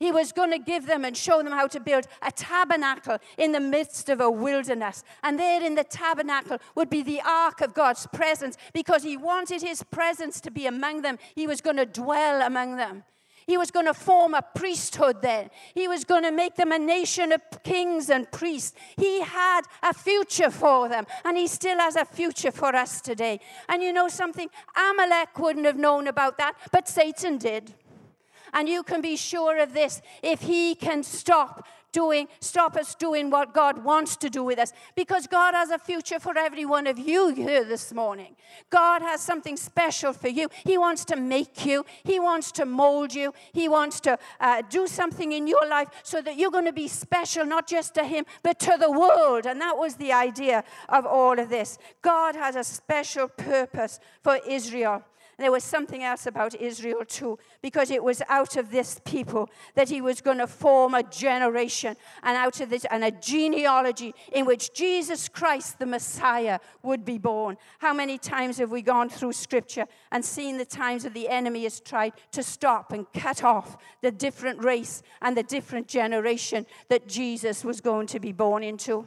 He 0.03 0.11
was 0.11 0.33
going 0.33 0.51
to 0.51 0.59
give 0.59 0.85
them 0.85 1.05
and 1.05 1.15
show 1.15 1.41
them 1.41 1.53
how 1.53 1.67
to 1.67 1.79
build 1.79 2.07
a 2.21 2.29
tabernacle 2.29 3.19
in 3.37 3.53
the 3.53 3.61
midst 3.61 4.09
of 4.09 4.19
a 4.19 4.29
wilderness. 4.29 5.01
And 5.23 5.39
there 5.39 5.63
in 5.63 5.75
the 5.75 5.85
tabernacle 5.85 6.57
would 6.75 6.89
be 6.89 7.03
the 7.03 7.21
ark 7.21 7.61
of 7.61 7.73
God's 7.73 8.05
presence 8.07 8.57
because 8.73 9.03
he 9.03 9.15
wanted 9.15 9.61
his 9.61 9.81
presence 9.81 10.41
to 10.41 10.51
be 10.51 10.65
among 10.67 11.03
them. 11.03 11.19
He 11.35 11.47
was 11.47 11.61
going 11.61 11.77
to 11.77 11.85
dwell 11.85 12.41
among 12.41 12.75
them. 12.75 13.05
He 13.47 13.57
was 13.57 13.71
going 13.71 13.85
to 13.85 13.93
form 13.93 14.33
a 14.33 14.41
priesthood 14.41 15.21
there. 15.21 15.49
He 15.73 15.87
was 15.87 16.03
going 16.03 16.23
to 16.23 16.33
make 16.33 16.55
them 16.55 16.73
a 16.73 16.79
nation 16.79 17.31
of 17.31 17.39
kings 17.63 18.09
and 18.09 18.29
priests. 18.29 18.73
He 18.97 19.21
had 19.21 19.61
a 19.81 19.93
future 19.93 20.49
for 20.49 20.89
them, 20.89 21.05
and 21.23 21.37
he 21.37 21.47
still 21.47 21.77
has 21.77 21.95
a 21.95 22.03
future 22.03 22.51
for 22.51 22.75
us 22.75 22.99
today. 22.99 23.39
And 23.69 23.81
you 23.81 23.93
know 23.93 24.09
something? 24.09 24.49
Amalek 24.75 25.39
wouldn't 25.39 25.65
have 25.65 25.77
known 25.77 26.07
about 26.07 26.37
that, 26.39 26.55
but 26.73 26.89
Satan 26.89 27.37
did. 27.37 27.73
And 28.53 28.69
you 28.69 28.83
can 28.83 29.01
be 29.01 29.15
sure 29.15 29.57
of 29.57 29.73
this 29.73 30.01
if 30.21 30.41
he 30.41 30.75
can 30.75 31.03
stop 31.03 31.65
doing, 31.93 32.27
stop 32.41 32.75
us 32.75 32.95
doing 32.95 33.29
what 33.29 33.53
God 33.53 33.85
wants 33.85 34.17
to 34.17 34.29
do 34.29 34.43
with 34.43 34.59
us. 34.59 34.73
Because 34.95 35.27
God 35.27 35.53
has 35.53 35.69
a 35.69 35.79
future 35.79 36.19
for 36.19 36.37
every 36.37 36.65
one 36.65 36.87
of 36.87 36.99
you 36.99 37.33
here 37.33 37.63
this 37.63 37.93
morning. 37.93 38.35
God 38.69 39.01
has 39.01 39.21
something 39.21 39.55
special 39.55 40.11
for 40.11 40.27
you. 40.27 40.49
He 40.65 40.77
wants 40.77 41.05
to 41.05 41.15
make 41.15 41.65
you, 41.65 41.85
He 42.03 42.19
wants 42.19 42.51
to 42.53 42.65
mold 42.65 43.13
you, 43.13 43.33
He 43.53 43.69
wants 43.69 44.01
to 44.01 44.17
uh, 44.41 44.63
do 44.69 44.87
something 44.87 45.31
in 45.31 45.47
your 45.47 45.65
life 45.69 45.87
so 46.03 46.21
that 46.21 46.37
you're 46.37 46.51
going 46.51 46.65
to 46.65 46.73
be 46.73 46.89
special, 46.89 47.45
not 47.45 47.67
just 47.67 47.93
to 47.93 48.03
Him, 48.03 48.25
but 48.41 48.59
to 48.59 48.75
the 48.77 48.91
world. 48.91 49.45
And 49.45 49.61
that 49.61 49.77
was 49.77 49.95
the 49.95 50.11
idea 50.11 50.63
of 50.89 51.05
all 51.05 51.39
of 51.39 51.49
this. 51.49 51.77
God 52.01 52.35
has 52.35 52.55
a 52.55 52.63
special 52.63 53.27
purpose 53.27 53.99
for 54.23 54.39
Israel 54.47 55.03
there 55.37 55.51
was 55.51 55.63
something 55.63 56.03
else 56.03 56.25
about 56.25 56.55
Israel 56.55 57.03
too, 57.05 57.39
because 57.61 57.89
it 57.91 58.03
was 58.03 58.21
out 58.29 58.55
of 58.55 58.71
this 58.71 58.99
people 59.05 59.49
that 59.75 59.89
he 59.89 60.01
was 60.01 60.21
going 60.21 60.37
to 60.37 60.47
form 60.47 60.93
a 60.93 61.03
generation 61.03 61.95
and 62.21 62.37
out 62.37 62.61
of 62.61 62.69
this 62.69 62.85
and 62.91 63.03
a 63.03 63.11
genealogy 63.11 64.13
in 64.31 64.45
which 64.45 64.73
Jesus 64.73 65.27
Christ, 65.27 65.79
the 65.79 65.85
Messiah, 65.85 66.59
would 66.83 67.03
be 67.03 67.17
born. 67.17 67.57
How 67.79 67.93
many 67.93 68.17
times 68.17 68.57
have 68.57 68.71
we 68.71 68.81
gone 68.81 69.09
through 69.09 69.33
scripture 69.33 69.85
and 70.11 70.23
seen 70.23 70.57
the 70.57 70.65
times 70.65 71.03
that 71.03 71.13
the 71.13 71.29
enemy 71.29 71.63
has 71.63 71.79
tried 71.79 72.13
to 72.31 72.43
stop 72.43 72.91
and 72.91 73.11
cut 73.13 73.43
off 73.43 73.77
the 74.01 74.11
different 74.11 74.63
race 74.63 75.01
and 75.21 75.35
the 75.35 75.43
different 75.43 75.87
generation 75.87 76.65
that 76.89 77.07
Jesus 77.07 77.63
was 77.63 77.81
going 77.81 78.07
to 78.07 78.19
be 78.19 78.31
born 78.31 78.63
into? 78.63 79.05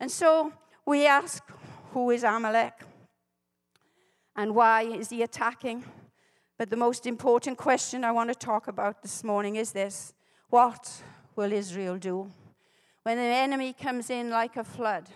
And 0.00 0.10
so 0.10 0.52
we 0.86 1.06
ask, 1.06 1.42
who 1.92 2.10
is 2.10 2.22
Amalek? 2.22 2.74
And 4.38 4.54
why 4.54 4.82
is 4.82 5.10
he 5.10 5.22
attacking? 5.22 5.84
But 6.58 6.70
the 6.70 6.76
most 6.76 7.06
important 7.06 7.58
question 7.58 8.04
I 8.04 8.12
want 8.12 8.30
to 8.30 8.36
talk 8.36 8.68
about 8.68 9.02
this 9.02 9.24
morning 9.24 9.56
is 9.56 9.72
this 9.72 10.14
What 10.48 11.02
will 11.34 11.52
Israel 11.52 11.98
do? 11.98 12.30
When 13.02 13.16
the 13.16 13.24
enemy 13.24 13.72
comes 13.72 14.10
in 14.10 14.30
like 14.30 14.56
a 14.56 14.62
flood, 14.62 15.08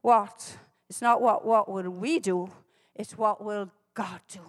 what? 0.00 0.56
It's 0.88 1.02
not 1.02 1.20
what, 1.20 1.44
what 1.44 1.70
will 1.70 1.90
we 1.90 2.18
do, 2.18 2.50
it's 2.96 3.18
what 3.18 3.44
will 3.44 3.70
God 3.92 4.20
do. 4.32 4.40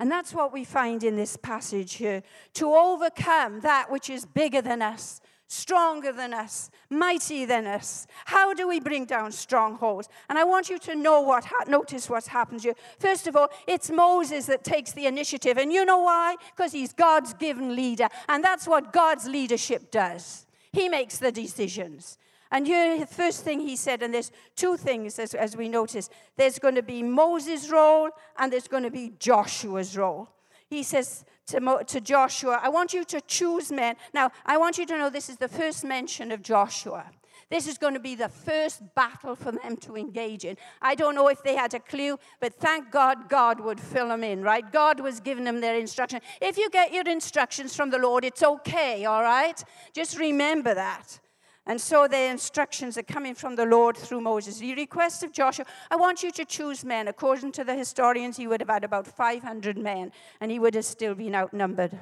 And 0.00 0.10
that's 0.10 0.34
what 0.34 0.52
we 0.52 0.64
find 0.64 1.04
in 1.04 1.14
this 1.14 1.36
passage 1.36 1.94
here. 1.94 2.24
To 2.54 2.74
overcome 2.74 3.60
that 3.60 3.88
which 3.88 4.10
is 4.10 4.26
bigger 4.26 4.60
than 4.60 4.82
us, 4.82 5.20
stronger 5.52 6.12
than 6.12 6.32
us, 6.32 6.70
mighty 6.88 7.44
than 7.44 7.66
us. 7.66 8.06
How 8.24 8.54
do 8.54 8.66
we 8.66 8.80
bring 8.80 9.04
down 9.04 9.32
strongholds? 9.32 10.08
And 10.30 10.38
I 10.38 10.44
want 10.44 10.70
you 10.70 10.78
to 10.78 10.94
know 10.94 11.20
what, 11.20 11.44
ha- 11.44 11.64
notice 11.68 12.08
what 12.08 12.24
happens 12.26 12.62
here. 12.62 12.74
First 12.98 13.26
of 13.26 13.36
all, 13.36 13.48
it's 13.66 13.90
Moses 13.90 14.46
that 14.46 14.64
takes 14.64 14.92
the 14.92 15.06
initiative. 15.06 15.58
And 15.58 15.70
you 15.70 15.84
know 15.84 15.98
why? 15.98 16.36
Because 16.56 16.72
he's 16.72 16.94
God's 16.94 17.34
given 17.34 17.76
leader. 17.76 18.08
And 18.28 18.42
that's 18.42 18.66
what 18.66 18.94
God's 18.94 19.28
leadership 19.28 19.90
does. 19.90 20.46
He 20.72 20.88
makes 20.88 21.18
the 21.18 21.30
decisions. 21.30 22.16
And 22.50 22.66
here, 22.66 22.98
the 22.98 23.06
first 23.06 23.44
thing 23.44 23.60
he 23.60 23.76
said, 23.76 24.02
and 24.02 24.14
there's 24.14 24.32
two 24.56 24.78
things 24.78 25.18
as, 25.18 25.34
as 25.34 25.54
we 25.54 25.68
notice 25.68 26.08
there's 26.36 26.58
going 26.58 26.76
to 26.76 26.82
be 26.82 27.02
Moses' 27.02 27.70
role 27.70 28.08
and 28.38 28.50
there's 28.50 28.68
going 28.68 28.84
to 28.84 28.90
be 28.90 29.12
Joshua's 29.18 29.98
role. 29.98 30.30
He 30.68 30.82
says, 30.82 31.26
to, 31.52 31.84
to 31.86 32.00
Joshua, 32.00 32.60
I 32.62 32.68
want 32.68 32.92
you 32.92 33.04
to 33.04 33.20
choose 33.22 33.70
men. 33.70 33.96
Now, 34.12 34.30
I 34.44 34.58
want 34.58 34.78
you 34.78 34.86
to 34.86 34.98
know 34.98 35.08
this 35.08 35.28
is 35.28 35.36
the 35.36 35.48
first 35.48 35.84
mention 35.84 36.32
of 36.32 36.42
Joshua. 36.42 37.04
This 37.50 37.66
is 37.66 37.76
going 37.76 37.92
to 37.92 38.00
be 38.00 38.14
the 38.14 38.30
first 38.30 38.80
battle 38.94 39.36
for 39.36 39.52
them 39.52 39.76
to 39.78 39.94
engage 39.94 40.46
in. 40.46 40.56
I 40.80 40.94
don't 40.94 41.14
know 41.14 41.28
if 41.28 41.42
they 41.42 41.54
had 41.54 41.74
a 41.74 41.80
clue, 41.80 42.18
but 42.40 42.54
thank 42.54 42.90
God 42.90 43.28
God 43.28 43.60
would 43.60 43.78
fill 43.78 44.08
them 44.08 44.24
in, 44.24 44.42
right? 44.42 44.64
God 44.72 45.00
was 45.00 45.20
giving 45.20 45.44
them 45.44 45.60
their 45.60 45.78
instruction. 45.78 46.20
If 46.40 46.56
you 46.56 46.70
get 46.70 46.94
your 46.94 47.06
instructions 47.06 47.76
from 47.76 47.90
the 47.90 47.98
Lord, 47.98 48.24
it's 48.24 48.42
okay, 48.42 49.04
all 49.04 49.22
right? 49.22 49.62
Just 49.92 50.18
remember 50.18 50.72
that. 50.74 51.20
And 51.66 51.80
so 51.80 52.08
the 52.08 52.24
instructions 52.24 52.98
are 52.98 53.04
coming 53.04 53.34
from 53.34 53.54
the 53.54 53.64
Lord 53.64 53.96
through 53.96 54.20
Moses. 54.20 54.58
He 54.58 54.74
requests 54.74 55.22
of 55.22 55.32
Joshua, 55.32 55.64
I 55.90 55.96
want 55.96 56.22
you 56.22 56.32
to 56.32 56.44
choose 56.44 56.84
men. 56.84 57.06
According 57.06 57.52
to 57.52 57.64
the 57.64 57.76
historians, 57.76 58.36
he 58.36 58.48
would 58.48 58.60
have 58.60 58.68
had 58.68 58.82
about 58.82 59.06
500 59.06 59.78
men, 59.78 60.10
and 60.40 60.50
he 60.50 60.58
would 60.58 60.74
have 60.74 60.84
still 60.84 61.14
been 61.14 61.36
outnumbered. 61.36 61.96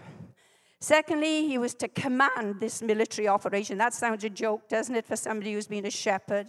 Secondly, 0.79 1.47
he 1.47 1.59
was 1.59 1.75
to 1.75 1.89
command 1.89 2.59
this 2.59 2.81
military 2.81 3.29
operation. 3.29 3.77
That 3.77 3.93
sounds 3.93 4.25
a 4.25 4.31
joke, 4.31 4.67
doesn't 4.71 4.95
it, 4.95 5.05
for 5.05 5.17
somebody 5.17 5.53
who's 5.53 5.67
been 5.67 5.85
a 5.85 5.91
shepherd 5.91 6.47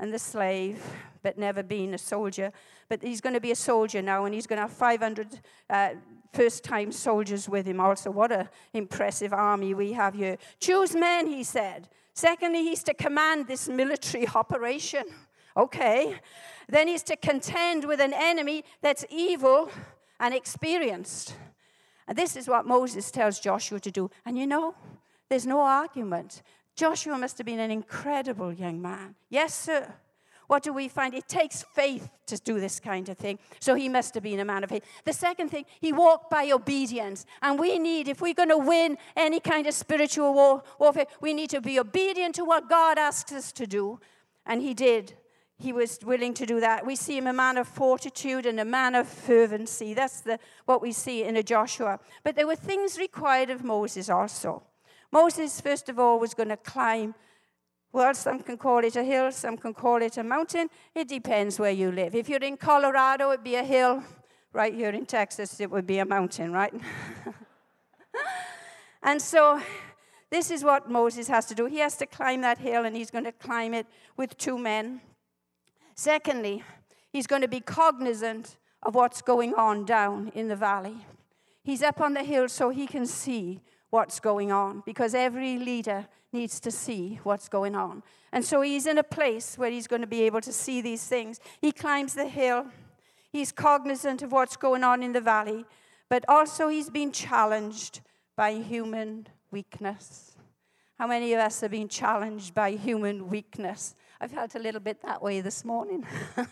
and 0.00 0.12
the 0.12 0.18
slave, 0.18 0.82
but 1.22 1.38
never 1.38 1.62
been 1.62 1.94
a 1.94 1.98
soldier. 1.98 2.52
But 2.88 3.04
he's 3.04 3.20
going 3.20 3.34
to 3.34 3.40
be 3.40 3.52
a 3.52 3.56
soldier 3.56 4.02
now, 4.02 4.24
and 4.24 4.34
he's 4.34 4.48
going 4.48 4.56
to 4.56 4.62
have 4.62 4.72
500 4.72 5.40
uh, 5.70 5.90
first 6.32 6.64
time 6.64 6.90
soldiers 6.90 7.48
with 7.48 7.66
him 7.66 7.80
also. 7.80 8.10
What 8.10 8.32
an 8.32 8.48
impressive 8.74 9.32
army 9.32 9.74
we 9.74 9.92
have 9.92 10.14
here. 10.14 10.38
Choose 10.58 10.96
men, 10.96 11.28
he 11.28 11.44
said. 11.44 11.88
Secondly, 12.18 12.64
he's 12.64 12.82
to 12.82 12.94
command 12.94 13.46
this 13.46 13.68
military 13.68 14.26
operation. 14.34 15.04
Okay. 15.56 16.18
Then 16.68 16.88
he's 16.88 17.04
to 17.04 17.14
contend 17.14 17.84
with 17.84 18.00
an 18.00 18.12
enemy 18.12 18.64
that's 18.82 19.04
evil 19.08 19.70
and 20.18 20.34
experienced. 20.34 21.36
And 22.08 22.18
this 22.18 22.34
is 22.34 22.48
what 22.48 22.66
Moses 22.66 23.12
tells 23.12 23.38
Joshua 23.38 23.78
to 23.78 23.92
do. 23.92 24.10
And 24.26 24.36
you 24.36 24.48
know, 24.48 24.74
there's 25.28 25.46
no 25.46 25.60
argument. 25.60 26.42
Joshua 26.74 27.16
must 27.16 27.38
have 27.38 27.46
been 27.46 27.60
an 27.60 27.70
incredible 27.70 28.52
young 28.52 28.82
man. 28.82 29.14
Yes, 29.30 29.54
sir. 29.54 29.94
What 30.48 30.62
do 30.62 30.72
we 30.72 30.88
find? 30.88 31.14
It 31.14 31.28
takes 31.28 31.62
faith 31.62 32.08
to 32.26 32.36
do 32.38 32.58
this 32.58 32.80
kind 32.80 33.08
of 33.10 33.18
thing. 33.18 33.38
So 33.60 33.74
he 33.74 33.88
must 33.88 34.14
have 34.14 34.22
been 34.22 34.40
a 34.40 34.44
man 34.46 34.64
of 34.64 34.70
faith. 34.70 34.82
The 35.04 35.12
second 35.12 35.50
thing, 35.50 35.66
he 35.78 35.92
walked 35.92 36.30
by 36.30 36.50
obedience. 36.50 37.26
And 37.42 37.60
we 37.60 37.78
need, 37.78 38.08
if 38.08 38.22
we're 38.22 38.34
going 38.34 38.48
to 38.48 38.58
win 38.58 38.96
any 39.14 39.40
kind 39.40 39.66
of 39.66 39.74
spiritual 39.74 40.32
war, 40.32 40.62
warfare, 40.78 41.06
we 41.20 41.34
need 41.34 41.50
to 41.50 41.60
be 41.60 41.78
obedient 41.78 42.34
to 42.36 42.44
what 42.44 42.68
God 42.68 42.98
asks 42.98 43.30
us 43.30 43.52
to 43.52 43.66
do. 43.66 44.00
And 44.46 44.62
he 44.62 44.72
did. 44.72 45.12
He 45.58 45.74
was 45.74 45.98
willing 46.02 46.32
to 46.34 46.46
do 46.46 46.60
that. 46.60 46.86
We 46.86 46.96
see 46.96 47.18
him 47.18 47.26
a 47.26 47.32
man 47.32 47.58
of 47.58 47.68
fortitude 47.68 48.46
and 48.46 48.58
a 48.58 48.64
man 48.64 48.94
of 48.94 49.06
fervency. 49.06 49.92
That's 49.92 50.22
the, 50.22 50.38
what 50.64 50.80
we 50.80 50.92
see 50.92 51.24
in 51.24 51.36
a 51.36 51.42
Joshua. 51.42 52.00
But 52.24 52.36
there 52.36 52.46
were 52.46 52.56
things 52.56 52.96
required 52.96 53.50
of 53.50 53.64
Moses 53.64 54.08
also. 54.08 54.62
Moses, 55.12 55.60
first 55.60 55.90
of 55.90 55.98
all, 55.98 56.18
was 56.18 56.32
going 56.32 56.48
to 56.48 56.56
climb 56.56 57.14
well, 57.92 58.14
some 58.14 58.40
can 58.40 58.58
call 58.58 58.84
it 58.84 58.96
a 58.96 59.04
hill, 59.04 59.32
some 59.32 59.56
can 59.56 59.72
call 59.72 60.02
it 60.02 60.16
a 60.18 60.22
mountain. 60.22 60.68
It 60.94 61.08
depends 61.08 61.58
where 61.58 61.70
you 61.70 61.90
live. 61.90 62.14
If 62.14 62.28
you're 62.28 62.40
in 62.40 62.56
Colorado, 62.56 63.30
it'd 63.30 63.44
be 63.44 63.54
a 63.54 63.64
hill. 63.64 64.02
Right 64.52 64.74
here 64.74 64.90
in 64.90 65.06
Texas, 65.06 65.60
it 65.60 65.70
would 65.70 65.86
be 65.86 65.98
a 65.98 66.04
mountain, 66.04 66.52
right? 66.52 66.72
and 69.02 69.20
so 69.20 69.60
this 70.30 70.50
is 70.50 70.64
what 70.64 70.90
Moses 70.90 71.28
has 71.28 71.46
to 71.46 71.54
do. 71.54 71.66
He 71.66 71.78
has 71.78 71.96
to 71.96 72.06
climb 72.06 72.42
that 72.42 72.58
hill, 72.58 72.84
and 72.84 72.96
he's 72.96 73.10
going 73.10 73.24
to 73.24 73.32
climb 73.32 73.74
it 73.74 73.86
with 74.16 74.36
two 74.36 74.58
men. 74.58 75.00
Secondly, 75.94 76.62
he's 77.10 77.26
going 77.26 77.42
to 77.42 77.48
be 77.48 77.60
cognizant 77.60 78.56
of 78.82 78.94
what's 78.94 79.22
going 79.22 79.54
on 79.54 79.84
down 79.84 80.30
in 80.34 80.48
the 80.48 80.56
valley. 80.56 80.96
He's 81.62 81.82
up 81.82 82.00
on 82.00 82.14
the 82.14 82.24
hill 82.24 82.48
so 82.48 82.70
he 82.70 82.86
can 82.86 83.06
see 83.06 83.60
what's 83.90 84.20
going 84.20 84.52
on 84.52 84.82
because 84.84 85.14
every 85.14 85.58
leader 85.58 86.06
needs 86.32 86.60
to 86.60 86.70
see 86.70 87.20
what's 87.22 87.48
going 87.48 87.74
on. 87.74 88.02
And 88.32 88.44
so 88.44 88.60
he's 88.60 88.86
in 88.86 88.98
a 88.98 89.02
place 89.02 89.56
where 89.56 89.70
he's 89.70 89.86
going 89.86 90.02
to 90.02 90.06
be 90.06 90.22
able 90.22 90.42
to 90.42 90.52
see 90.52 90.80
these 90.80 91.06
things. 91.06 91.40
He 91.60 91.72
climbs 91.72 92.14
the 92.14 92.26
hill, 92.26 92.66
he's 93.30 93.52
cognizant 93.52 94.22
of 94.22 94.32
what's 94.32 94.56
going 94.56 94.84
on 94.84 95.02
in 95.02 95.12
the 95.12 95.20
valley, 95.20 95.64
but 96.08 96.24
also 96.28 96.68
he's 96.68 96.90
been 96.90 97.12
challenged 97.12 98.00
by 98.36 98.52
human 98.54 99.26
weakness. 99.50 100.36
How 100.98 101.06
many 101.06 101.32
of 101.32 101.40
us 101.40 101.60
have 101.60 101.70
been 101.70 101.88
challenged 101.88 102.54
by 102.54 102.72
human 102.72 103.28
weakness? 103.28 103.94
I 104.20 104.26
felt 104.26 104.54
a 104.56 104.58
little 104.58 104.80
bit 104.80 105.00
that 105.02 105.22
way 105.22 105.40
this 105.40 105.64
morning. 105.64 106.04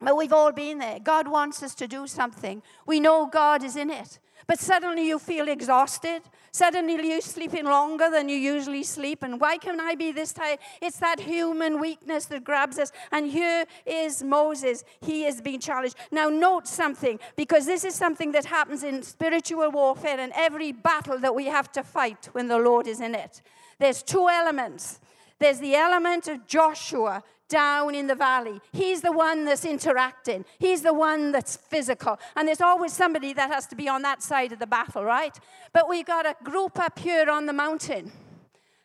but 0.00 0.16
we've 0.16 0.34
all 0.34 0.52
been 0.52 0.78
there. 0.78 0.98
God 1.00 1.26
wants 1.28 1.62
us 1.62 1.74
to 1.76 1.88
do 1.88 2.06
something. 2.06 2.62
We 2.84 3.00
know 3.00 3.26
God 3.26 3.64
is 3.64 3.74
in 3.74 3.88
it. 3.90 4.18
But 4.46 4.60
suddenly 4.60 5.08
you 5.08 5.18
feel 5.18 5.48
exhausted. 5.48 6.22
Suddenly 6.52 7.08
you're 7.08 7.20
sleeping 7.20 7.64
longer 7.64 8.08
than 8.10 8.28
you 8.28 8.36
usually 8.36 8.84
sleep. 8.84 9.22
And 9.22 9.40
why 9.40 9.58
can 9.58 9.80
I 9.80 9.96
be 9.96 10.12
this 10.12 10.32
tired? 10.32 10.60
It's 10.80 10.98
that 11.00 11.18
human 11.18 11.80
weakness 11.80 12.26
that 12.26 12.44
grabs 12.44 12.78
us. 12.78 12.92
And 13.10 13.26
here 13.26 13.64
is 13.84 14.22
Moses. 14.22 14.84
He 15.00 15.24
is 15.24 15.40
being 15.40 15.60
challenged. 15.60 15.96
Now, 16.12 16.28
note 16.28 16.68
something, 16.68 17.18
because 17.34 17.66
this 17.66 17.84
is 17.84 17.94
something 17.94 18.32
that 18.32 18.44
happens 18.44 18.84
in 18.84 19.02
spiritual 19.02 19.70
warfare 19.70 20.20
and 20.20 20.32
every 20.36 20.70
battle 20.70 21.18
that 21.18 21.34
we 21.34 21.46
have 21.46 21.72
to 21.72 21.82
fight 21.82 22.28
when 22.32 22.46
the 22.46 22.58
Lord 22.58 22.86
is 22.86 23.00
in 23.00 23.14
it. 23.14 23.42
There's 23.78 24.02
two 24.02 24.28
elements. 24.28 25.00
There's 25.38 25.58
the 25.58 25.74
element 25.74 26.28
of 26.28 26.46
Joshua 26.46 27.22
down 27.48 27.94
in 27.94 28.06
the 28.06 28.14
valley. 28.14 28.60
He's 28.72 29.02
the 29.02 29.12
one 29.12 29.44
that's 29.44 29.64
interacting, 29.64 30.44
he's 30.58 30.82
the 30.82 30.94
one 30.94 31.32
that's 31.32 31.56
physical. 31.56 32.18
And 32.34 32.48
there's 32.48 32.60
always 32.60 32.92
somebody 32.92 33.32
that 33.34 33.50
has 33.50 33.66
to 33.68 33.76
be 33.76 33.88
on 33.88 34.02
that 34.02 34.22
side 34.22 34.52
of 34.52 34.58
the 34.58 34.66
battle, 34.66 35.04
right? 35.04 35.36
But 35.72 35.88
we've 35.88 36.06
got 36.06 36.26
a 36.26 36.36
group 36.44 36.78
up 36.78 36.98
here 36.98 37.30
on 37.30 37.46
the 37.46 37.52
mountain, 37.52 38.12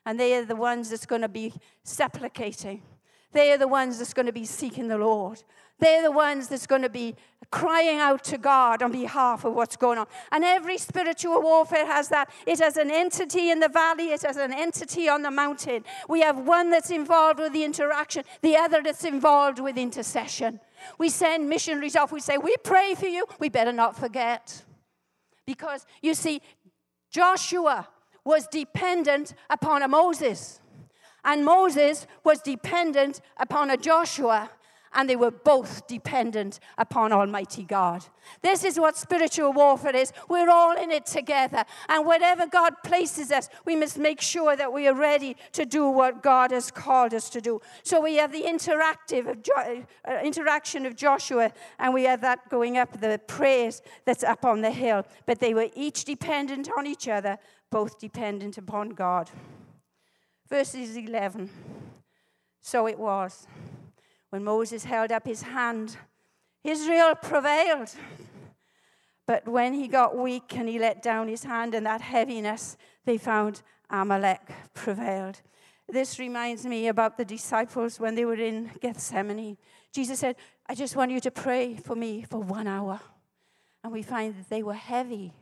and 0.06 0.20
they 0.20 0.36
are 0.36 0.46
the 0.46 0.56
ones 0.56 0.90
that's 0.90 1.06
going 1.06 1.22
to 1.22 1.30
be 1.30 1.54
supplicating. 1.84 2.82
They 3.34 3.52
are 3.54 3.58
the 3.58 3.68
ones 3.68 3.98
that's 3.98 4.14
going 4.14 4.26
to 4.26 4.34
be 4.34 4.46
seeking 4.46 4.88
the 4.88 4.98
Lord. 4.98 5.44
They're 5.82 6.04
the 6.04 6.12
ones 6.12 6.48
that's 6.48 6.68
going 6.68 6.84
to 6.84 6.90
be 6.90 7.16
crying 7.50 7.98
out 7.98 8.24
to 8.24 8.38
God 8.38 8.84
on 8.84 8.92
behalf 8.92 9.44
of 9.44 9.54
what's 9.54 9.76
going 9.76 9.98
on. 9.98 10.06
And 10.32 10.44
every 10.44 10.78
spiritual 10.78 11.42
warfare 11.42 11.88
has 11.88 12.08
that. 12.10 12.32
It 12.46 12.60
has 12.60 12.78
an 12.78 12.92
entity 12.92 13.50
in 13.50 13.60
the 13.60 13.68
valley, 13.68 14.12
it 14.12 14.22
has 14.22 14.38
an 14.38 14.54
entity 14.54 15.10
on 15.10 15.24
the 15.24 15.32
mountain. 15.32 15.84
We 16.08 16.22
have 16.22 16.38
one 16.38 16.70
that's 16.70 16.92
involved 16.92 17.40
with 17.40 17.52
the 17.52 17.64
interaction, 17.64 18.24
the 18.42 18.56
other 18.56 18.82
that's 18.84 19.04
involved 19.04 19.60
with 19.60 19.76
intercession. 19.76 20.60
We 21.00 21.10
send 21.10 21.50
missionaries 21.50 21.96
off, 21.96 22.12
we 22.12 22.22
say, 22.22 22.38
We 22.38 22.56
pray 22.64 22.94
for 22.96 23.08
you. 23.08 23.26
We 23.40 23.50
better 23.50 23.74
not 23.74 23.98
forget. 23.98 24.64
Because 25.48 25.88
you 26.02 26.14
see, 26.14 26.42
Joshua 27.10 27.90
was 28.24 28.48
dependent 28.48 29.34
upon 29.50 29.82
a 29.82 29.88
Moses, 29.88 30.62
and 31.26 31.44
Moses 31.44 32.06
was 32.24 32.40
dependent 32.40 33.20
upon 33.38 33.72
a 33.72 33.78
Joshua 33.78 34.52
and 34.94 35.10
they 35.10 35.16
were 35.16 35.32
both 35.32 35.88
dependent 35.88 36.60
upon 36.78 37.12
Almighty 37.12 37.64
God. 37.64 38.06
This 38.42 38.64
is 38.64 38.80
what 38.80 38.98
spiritual 38.98 39.54
warfare 39.54 39.96
is. 39.96 40.12
We're 40.28 40.50
all 40.50 40.76
in 40.78 40.92
it 40.92 41.06
together. 41.06 41.64
And 41.88 42.06
wherever 42.06 42.46
God 42.46 42.76
places 42.84 43.32
us, 43.32 43.50
we 43.66 43.76
must 43.76 43.98
make 43.98 44.22
sure 44.22 44.56
that 44.56 44.72
we 44.72 44.88
are 44.88 44.94
ready 44.94 45.38
to 45.54 45.66
do 45.66 45.88
what 45.88 46.22
God 46.22 46.52
has 46.52 46.72
called 46.72 47.14
us 47.14 47.30
to 47.32 47.42
do. 47.42 47.62
So 47.84 48.02
we 48.02 48.16
have 48.16 48.32
the 48.32 48.44
interactive 48.44 49.30
of 49.30 49.44
jo- 49.44 49.86
uh, 50.08 50.20
interaction 50.24 50.86
of 50.86 50.96
Joshua, 50.96 51.52
and 51.80 51.94
we 51.94 52.04
have 52.04 52.22
that 52.22 52.50
going 52.50 52.78
up, 52.78 53.00
the 53.00 53.20
praise 53.28 53.82
that's 54.06 54.24
up 54.24 54.46
on 54.46 54.62
the 54.62 54.72
hill. 54.72 55.06
But 55.26 55.40
they 55.40 55.54
were 55.54 55.70
each 55.76 56.06
dependent 56.06 56.70
on 56.78 56.86
each 56.86 57.08
other, 57.08 57.38
both 57.70 58.00
dependent 58.00 58.58
upon 58.58 58.90
God. 58.90 59.30
Verses 60.50 60.98
11. 60.98 61.50
So 62.62 62.88
it 62.88 63.00
was 63.00 63.48
when 64.32 64.44
Moses 64.44 64.86
held 64.86 65.12
up 65.12 65.26
his 65.26 65.44
hand, 65.44 65.98
Israel 66.64 67.16
prevailed. 67.16 67.94
But 69.28 69.48
when 69.48 69.74
he 69.74 69.88
got 69.88 70.18
weak 70.18 70.56
and 70.58 70.68
he 70.68 70.80
let 70.80 71.04
down 71.04 71.28
his 71.28 71.44
hand 71.44 71.76
and 71.76 71.86
that 71.86 72.02
heaviness, 72.02 72.78
they 73.06 73.18
found 73.18 73.62
Amalek 73.90 74.42
prevailed. 74.74 75.42
This 75.88 76.18
reminds 76.18 76.66
me 76.66 76.88
about 76.88 77.18
the 77.18 77.26
disciples 77.26 78.00
when 78.00 78.16
they 78.16 78.24
were 78.24 78.36
in 78.36 78.72
Gethsemane. 78.82 79.58
Jesus 79.92 80.20
said, 80.20 80.38
I 80.68 80.76
just 80.76 80.96
want 80.96 81.12
you 81.12 81.20
to 81.20 81.32
pray 81.32 81.76
for 81.76 81.96
me 81.96 82.24
for 82.24 82.40
one 82.40 82.68
hour. 82.68 83.02
And 83.84 83.92
we 83.92 84.02
find 84.02 84.34
that 84.36 84.50
they 84.50 84.64
were 84.64 84.74
heavy. 84.74 85.34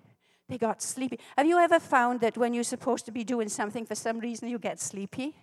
They 0.48 0.58
got 0.58 0.82
sleepy. 0.82 1.20
Have 1.38 1.46
you 1.46 1.60
ever 1.60 1.80
found 1.80 2.22
that 2.22 2.38
when 2.38 2.56
you're 2.56 2.64
supposed 2.64 3.06
to 3.06 3.12
be 3.12 3.24
doing 3.24 3.50
something, 3.50 3.86
for 3.86 3.94
some 3.94 4.20
reason 4.20 4.48
you 4.50 4.58
get 4.58 4.80
sleepy? 4.80 5.36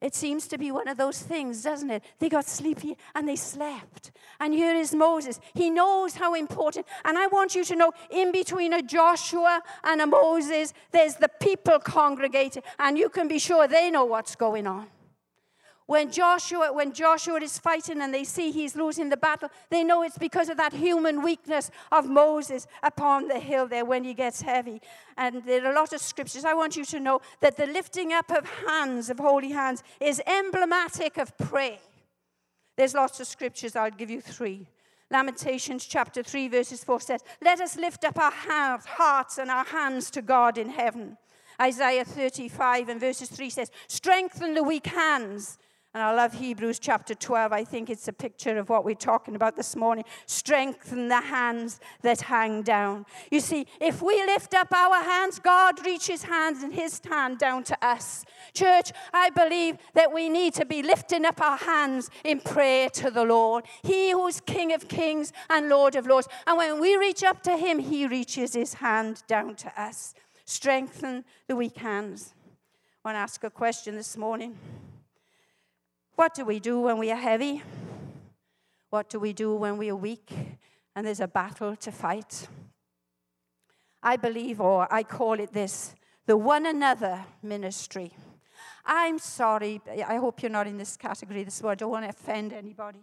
It 0.00 0.14
seems 0.14 0.48
to 0.48 0.56
be 0.56 0.70
one 0.70 0.88
of 0.88 0.96
those 0.96 1.18
things, 1.18 1.62
doesn't 1.62 1.90
it? 1.90 2.02
They 2.18 2.30
got 2.30 2.46
sleepy 2.46 2.96
and 3.14 3.28
they 3.28 3.36
slept. 3.36 4.12
And 4.38 4.54
here 4.54 4.74
is 4.74 4.94
Moses. 4.94 5.38
He 5.52 5.68
knows 5.68 6.14
how 6.14 6.34
important. 6.34 6.86
And 7.04 7.18
I 7.18 7.26
want 7.26 7.54
you 7.54 7.64
to 7.64 7.76
know 7.76 7.92
in 8.10 8.32
between 8.32 8.72
a 8.72 8.82
Joshua 8.82 9.62
and 9.84 10.00
a 10.00 10.06
Moses, 10.06 10.72
there's 10.90 11.16
the 11.16 11.28
people 11.28 11.78
congregated. 11.78 12.64
And 12.78 12.96
you 12.96 13.10
can 13.10 13.28
be 13.28 13.38
sure 13.38 13.68
they 13.68 13.90
know 13.90 14.06
what's 14.06 14.36
going 14.36 14.66
on. 14.66 14.86
When 15.90 16.12
Joshua, 16.12 16.72
when 16.72 16.92
Joshua 16.92 17.40
is 17.40 17.58
fighting 17.58 18.00
and 18.00 18.14
they 18.14 18.22
see 18.22 18.52
he's 18.52 18.76
losing 18.76 19.08
the 19.08 19.16
battle, 19.16 19.48
they 19.70 19.82
know 19.82 20.04
it's 20.04 20.16
because 20.16 20.48
of 20.48 20.56
that 20.56 20.72
human 20.72 21.20
weakness 21.20 21.68
of 21.90 22.08
Moses 22.08 22.68
upon 22.84 23.26
the 23.26 23.40
hill 23.40 23.66
there 23.66 23.84
when 23.84 24.04
he 24.04 24.14
gets 24.14 24.40
heavy. 24.40 24.80
And 25.16 25.42
there 25.44 25.66
are 25.66 25.72
a 25.72 25.74
lot 25.74 25.92
of 25.92 26.00
scriptures. 26.00 26.44
I 26.44 26.54
want 26.54 26.76
you 26.76 26.84
to 26.84 27.00
know 27.00 27.20
that 27.40 27.56
the 27.56 27.66
lifting 27.66 28.12
up 28.12 28.30
of 28.30 28.48
hands, 28.68 29.10
of 29.10 29.18
holy 29.18 29.50
hands, 29.50 29.82
is 30.00 30.22
emblematic 30.28 31.18
of 31.18 31.36
prayer. 31.36 31.78
There's 32.76 32.94
lots 32.94 33.18
of 33.18 33.26
scriptures. 33.26 33.74
I'll 33.74 33.90
give 33.90 34.10
you 34.10 34.20
three. 34.20 34.68
Lamentations 35.10 35.86
chapter 35.86 36.22
3, 36.22 36.46
verses 36.46 36.84
4 36.84 37.00
says, 37.00 37.24
Let 37.42 37.60
us 37.60 37.76
lift 37.76 38.04
up 38.04 38.16
our 38.16 38.30
hearts 38.30 39.38
and 39.38 39.50
our 39.50 39.64
hands 39.64 40.08
to 40.12 40.22
God 40.22 40.56
in 40.56 40.68
heaven. 40.68 41.16
Isaiah 41.60 42.04
35 42.04 42.90
and 42.90 43.00
verses 43.00 43.28
3 43.28 43.50
says, 43.50 43.72
Strengthen 43.88 44.54
the 44.54 44.62
weak 44.62 44.86
hands 44.86 45.58
and 45.92 46.04
I 46.04 46.14
love 46.14 46.34
Hebrews 46.34 46.78
chapter 46.78 47.16
12. 47.16 47.52
I 47.52 47.64
think 47.64 47.90
it's 47.90 48.06
a 48.06 48.12
picture 48.12 48.56
of 48.58 48.68
what 48.68 48.84
we're 48.84 48.94
talking 48.94 49.34
about 49.34 49.56
this 49.56 49.74
morning. 49.74 50.04
Strengthen 50.24 51.08
the 51.08 51.20
hands 51.20 51.80
that 52.02 52.20
hang 52.20 52.62
down. 52.62 53.06
You 53.32 53.40
see, 53.40 53.66
if 53.80 54.00
we 54.00 54.24
lift 54.24 54.54
up 54.54 54.72
our 54.72 55.02
hands, 55.02 55.40
God 55.40 55.84
reaches 55.84 56.22
hands 56.22 56.62
and 56.62 56.72
his 56.72 57.00
hand 57.04 57.38
down 57.38 57.64
to 57.64 57.84
us. 57.84 58.24
Church, 58.54 58.92
I 59.12 59.30
believe 59.30 59.78
that 59.94 60.14
we 60.14 60.28
need 60.28 60.54
to 60.54 60.64
be 60.64 60.80
lifting 60.80 61.24
up 61.24 61.40
our 61.40 61.56
hands 61.56 62.08
in 62.24 62.38
prayer 62.38 62.88
to 62.90 63.10
the 63.10 63.24
Lord. 63.24 63.64
He 63.82 64.12
who's 64.12 64.40
King 64.40 64.72
of 64.72 64.86
kings 64.86 65.32
and 65.48 65.68
Lord 65.68 65.96
of 65.96 66.06
lords. 66.06 66.28
And 66.46 66.56
when 66.56 66.80
we 66.80 66.96
reach 66.96 67.24
up 67.24 67.42
to 67.42 67.56
him, 67.56 67.80
he 67.80 68.06
reaches 68.06 68.54
his 68.54 68.74
hand 68.74 69.24
down 69.26 69.56
to 69.56 69.80
us. 69.80 70.14
Strengthen 70.44 71.24
the 71.48 71.56
weak 71.56 71.78
hands. 71.78 72.32
I 73.04 73.08
want 73.08 73.16
to 73.16 73.20
ask 73.20 73.42
a 73.42 73.50
question 73.50 73.96
this 73.96 74.16
morning. 74.16 74.56
What 76.20 76.34
do 76.34 76.44
we 76.44 76.60
do 76.60 76.78
when 76.80 76.98
we 76.98 77.10
are 77.10 77.16
heavy? 77.16 77.62
What 78.90 79.08
do 79.08 79.18
we 79.18 79.32
do 79.32 79.54
when 79.54 79.78
we 79.78 79.88
are 79.88 79.96
weak 79.96 80.30
and 80.94 81.06
there's 81.06 81.20
a 81.20 81.26
battle 81.26 81.74
to 81.76 81.90
fight? 81.90 82.46
I 84.02 84.16
believe, 84.18 84.60
or 84.60 84.86
I 84.92 85.02
call 85.02 85.40
it 85.40 85.54
this, 85.54 85.94
the 86.26 86.36
one 86.36 86.66
another 86.66 87.24
ministry. 87.42 88.12
I'm 88.84 89.18
sorry, 89.18 89.80
I 90.06 90.16
hope 90.16 90.42
you're 90.42 90.50
not 90.50 90.66
in 90.66 90.76
this 90.76 90.94
category 90.94 91.42
this 91.42 91.62
morning. 91.62 91.72
I 91.72 91.78
don't 91.78 91.90
want 91.90 92.04
to 92.04 92.10
offend 92.10 92.52
anybody. 92.52 93.00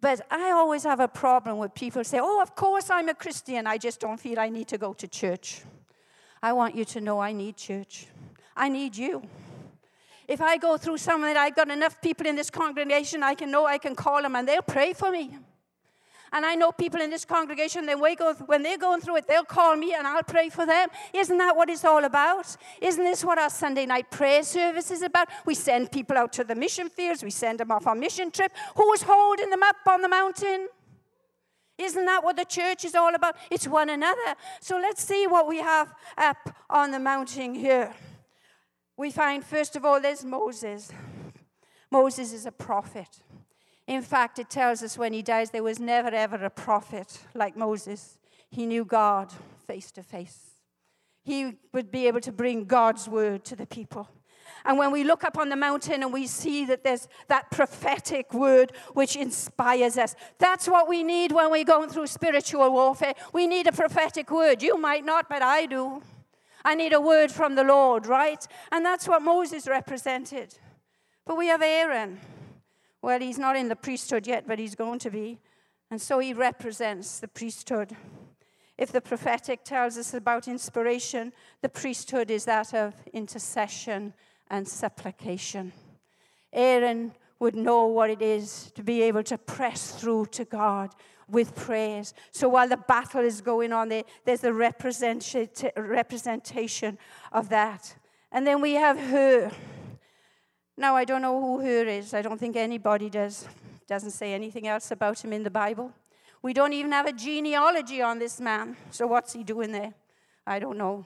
But 0.00 0.20
I 0.30 0.52
always 0.52 0.84
have 0.84 1.00
a 1.00 1.08
problem 1.08 1.58
with 1.58 1.74
people 1.74 2.04
say, 2.04 2.20
Oh, 2.22 2.40
of 2.40 2.54
course 2.54 2.88
I'm 2.88 3.08
a 3.08 3.14
Christian. 3.14 3.66
I 3.66 3.78
just 3.78 3.98
don't 3.98 4.20
feel 4.20 4.38
I 4.38 4.48
need 4.48 4.68
to 4.68 4.78
go 4.78 4.92
to 4.92 5.08
church. 5.08 5.62
I 6.40 6.52
want 6.52 6.76
you 6.76 6.84
to 6.84 7.00
know 7.00 7.18
I 7.18 7.32
need 7.32 7.56
church. 7.56 8.06
I 8.56 8.68
need 8.68 8.96
you. 8.96 9.28
If 10.28 10.42
I 10.42 10.58
go 10.58 10.76
through 10.76 10.98
something, 10.98 11.34
I've 11.34 11.56
got 11.56 11.70
enough 11.70 12.00
people 12.02 12.26
in 12.26 12.36
this 12.36 12.50
congregation, 12.50 13.22
I 13.22 13.34
can 13.34 13.50
know 13.50 13.64
I 13.64 13.78
can 13.78 13.96
call 13.96 14.20
them 14.20 14.36
and 14.36 14.46
they'll 14.46 14.60
pray 14.60 14.92
for 14.92 15.10
me. 15.10 15.38
And 16.30 16.44
I 16.44 16.54
know 16.54 16.70
people 16.70 17.00
in 17.00 17.08
this 17.08 17.24
congregation, 17.24 17.86
they 17.86 17.94
go, 17.94 18.34
when 18.44 18.62
they're 18.62 18.76
going 18.76 19.00
through 19.00 19.16
it, 19.16 19.26
they'll 19.26 19.44
call 19.44 19.74
me 19.76 19.94
and 19.94 20.06
I'll 20.06 20.22
pray 20.22 20.50
for 20.50 20.66
them. 20.66 20.90
Isn't 21.14 21.38
that 21.38 21.56
what 21.56 21.70
it's 21.70 21.86
all 21.86 22.04
about? 22.04 22.54
Isn't 22.82 23.02
this 23.02 23.24
what 23.24 23.38
our 23.38 23.48
Sunday 23.48 23.86
night 23.86 24.10
prayer 24.10 24.42
service 24.42 24.90
is 24.90 25.00
about? 25.00 25.28
We 25.46 25.54
send 25.54 25.90
people 25.90 26.18
out 26.18 26.34
to 26.34 26.44
the 26.44 26.54
mission 26.54 26.90
fields, 26.90 27.22
we 27.22 27.30
send 27.30 27.60
them 27.60 27.70
off 27.70 27.86
on 27.86 27.98
mission 27.98 28.30
trip. 28.30 28.52
Who's 28.76 29.00
holding 29.00 29.48
them 29.48 29.62
up 29.62 29.76
on 29.88 30.02
the 30.02 30.08
mountain? 30.08 30.68
Isn't 31.78 32.04
that 32.04 32.22
what 32.22 32.36
the 32.36 32.44
church 32.44 32.84
is 32.84 32.94
all 32.94 33.14
about? 33.14 33.36
It's 33.50 33.66
one 33.66 33.88
another. 33.88 34.34
So 34.60 34.76
let's 34.76 35.02
see 35.02 35.26
what 35.26 35.48
we 35.48 35.58
have 35.58 35.94
up 36.18 36.54
on 36.68 36.90
the 36.90 36.98
mountain 36.98 37.54
here 37.54 37.94
we 38.98 39.12
find, 39.12 39.44
first 39.44 39.76
of 39.76 39.84
all, 39.84 40.00
there's 40.00 40.24
Moses. 40.24 40.90
Moses 41.90 42.32
is 42.32 42.44
a 42.44 42.52
prophet. 42.52 43.20
In 43.86 44.02
fact, 44.02 44.38
it 44.38 44.50
tells 44.50 44.82
us 44.82 44.98
when 44.98 45.14
he 45.14 45.22
dies, 45.22 45.50
there 45.50 45.62
was 45.62 45.78
never 45.78 46.08
ever 46.08 46.44
a 46.44 46.50
prophet 46.50 47.20
like 47.32 47.56
Moses. 47.56 48.18
He 48.50 48.66
knew 48.66 48.84
God 48.84 49.32
face 49.66 49.90
to 49.92 50.02
face. 50.02 50.50
He 51.24 51.54
would 51.72 51.90
be 51.90 52.06
able 52.08 52.20
to 52.22 52.32
bring 52.32 52.64
God's 52.64 53.08
word 53.08 53.44
to 53.44 53.56
the 53.56 53.66
people. 53.66 54.08
And 54.64 54.76
when 54.78 54.90
we 54.90 55.04
look 55.04 55.24
up 55.24 55.38
on 55.38 55.48
the 55.48 55.56
mountain 55.56 56.02
and 56.02 56.12
we 56.12 56.26
see 56.26 56.64
that 56.66 56.82
there's 56.82 57.06
that 57.28 57.50
prophetic 57.50 58.34
word 58.34 58.72
which 58.94 59.14
inspires 59.14 59.96
us, 59.96 60.16
that's 60.38 60.66
what 60.66 60.88
we 60.88 61.04
need 61.04 61.32
when 61.32 61.50
we're 61.50 61.64
going 61.64 61.88
through 61.88 62.08
spiritual 62.08 62.72
warfare. 62.72 63.14
We 63.32 63.46
need 63.46 63.66
a 63.68 63.72
prophetic 63.72 64.30
word. 64.30 64.62
You 64.62 64.76
might 64.76 65.04
not, 65.04 65.28
but 65.28 65.42
I 65.42 65.66
do. 65.66 66.02
I 66.64 66.74
need 66.74 66.92
a 66.92 67.00
word 67.00 67.30
from 67.30 67.54
the 67.54 67.64
Lord, 67.64 68.06
right? 68.06 68.46
And 68.72 68.84
that's 68.84 69.08
what 69.08 69.22
Moses 69.22 69.66
represented. 69.66 70.58
But 71.26 71.36
we 71.36 71.48
have 71.48 71.62
Aaron. 71.62 72.20
Well, 73.02 73.20
he's 73.20 73.38
not 73.38 73.56
in 73.56 73.68
the 73.68 73.76
priesthood 73.76 74.26
yet, 74.26 74.44
but 74.46 74.58
he's 74.58 74.74
going 74.74 74.98
to 75.00 75.10
be. 75.10 75.38
And 75.90 76.00
so 76.00 76.18
he 76.18 76.32
represents 76.32 77.20
the 77.20 77.28
priesthood. 77.28 77.96
If 78.76 78.92
the 78.92 79.00
prophetic 79.00 79.64
tells 79.64 79.96
us 79.98 80.14
about 80.14 80.48
inspiration, 80.48 81.32
the 81.62 81.68
priesthood 81.68 82.30
is 82.30 82.44
that 82.44 82.74
of 82.74 82.94
intercession 83.12 84.14
and 84.50 84.66
supplication. 84.66 85.72
Aaron 86.52 87.12
would 87.38 87.54
know 87.54 87.86
what 87.86 88.10
it 88.10 88.22
is 88.22 88.72
to 88.74 88.82
be 88.82 89.02
able 89.02 89.22
to 89.24 89.38
press 89.38 89.92
through 89.92 90.26
to 90.26 90.44
God 90.44 90.94
with 91.28 91.54
prayers. 91.54 92.14
So 92.32 92.48
while 92.48 92.68
the 92.68 92.76
battle 92.76 93.22
is 93.22 93.40
going 93.40 93.72
on, 93.72 93.88
there, 93.88 94.04
there's 94.24 94.44
a 94.44 94.52
representation 94.52 96.98
of 97.32 97.48
that. 97.50 97.96
And 98.32 98.46
then 98.46 98.60
we 98.60 98.74
have 98.74 98.98
Hur. 98.98 99.50
Now, 100.76 100.96
I 100.96 101.04
don't 101.04 101.22
know 101.22 101.40
who 101.40 101.60
Hur 101.60 101.86
is. 101.86 102.14
I 102.14 102.22
don't 102.22 102.38
think 102.38 102.56
anybody 102.56 103.10
does. 103.10 103.46
Doesn't 103.86 104.10
say 104.10 104.32
anything 104.32 104.68
else 104.68 104.90
about 104.90 105.24
him 105.24 105.32
in 105.32 105.42
the 105.42 105.50
Bible. 105.50 105.92
We 106.42 106.52
don't 106.52 106.72
even 106.72 106.92
have 106.92 107.06
a 107.06 107.12
genealogy 107.12 108.02
on 108.02 108.18
this 108.18 108.40
man. 108.40 108.76
So 108.90 109.06
what's 109.06 109.32
he 109.32 109.42
doing 109.42 109.72
there? 109.72 109.94
I 110.46 110.58
don't 110.58 110.78
know. 110.78 111.04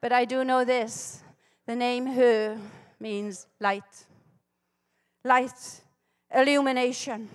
But 0.00 0.12
I 0.12 0.24
do 0.24 0.44
know 0.44 0.64
this 0.64 1.22
the 1.66 1.76
name 1.76 2.06
Hur 2.06 2.58
means 2.98 3.46
light. 3.60 4.06
light, 5.24 5.80
illumination. 6.34 7.28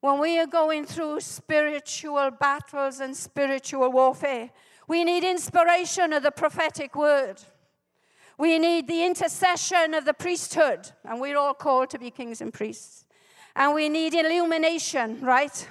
When 0.00 0.20
we 0.20 0.38
are 0.38 0.46
going 0.46 0.84
through 0.84 1.20
spiritual 1.20 2.30
battles 2.30 3.00
and 3.00 3.16
spiritual 3.16 3.90
warfare, 3.90 4.50
we 4.86 5.04
need 5.04 5.24
inspiration 5.24 6.12
of 6.12 6.22
the 6.22 6.30
prophetic 6.30 6.94
word. 6.94 7.42
We 8.38 8.58
need 8.58 8.86
the 8.86 9.04
intercession 9.04 9.94
of 9.94 10.04
the 10.04 10.14
priesthood, 10.14 10.92
and 11.04 11.20
we're 11.20 11.36
all 11.36 11.54
called 11.54 11.90
to 11.90 11.98
be 11.98 12.10
kings 12.10 12.40
and 12.40 12.54
priests. 12.54 13.04
And 13.56 13.74
we 13.74 13.88
need 13.88 14.14
illumination, 14.14 15.20
right, 15.20 15.68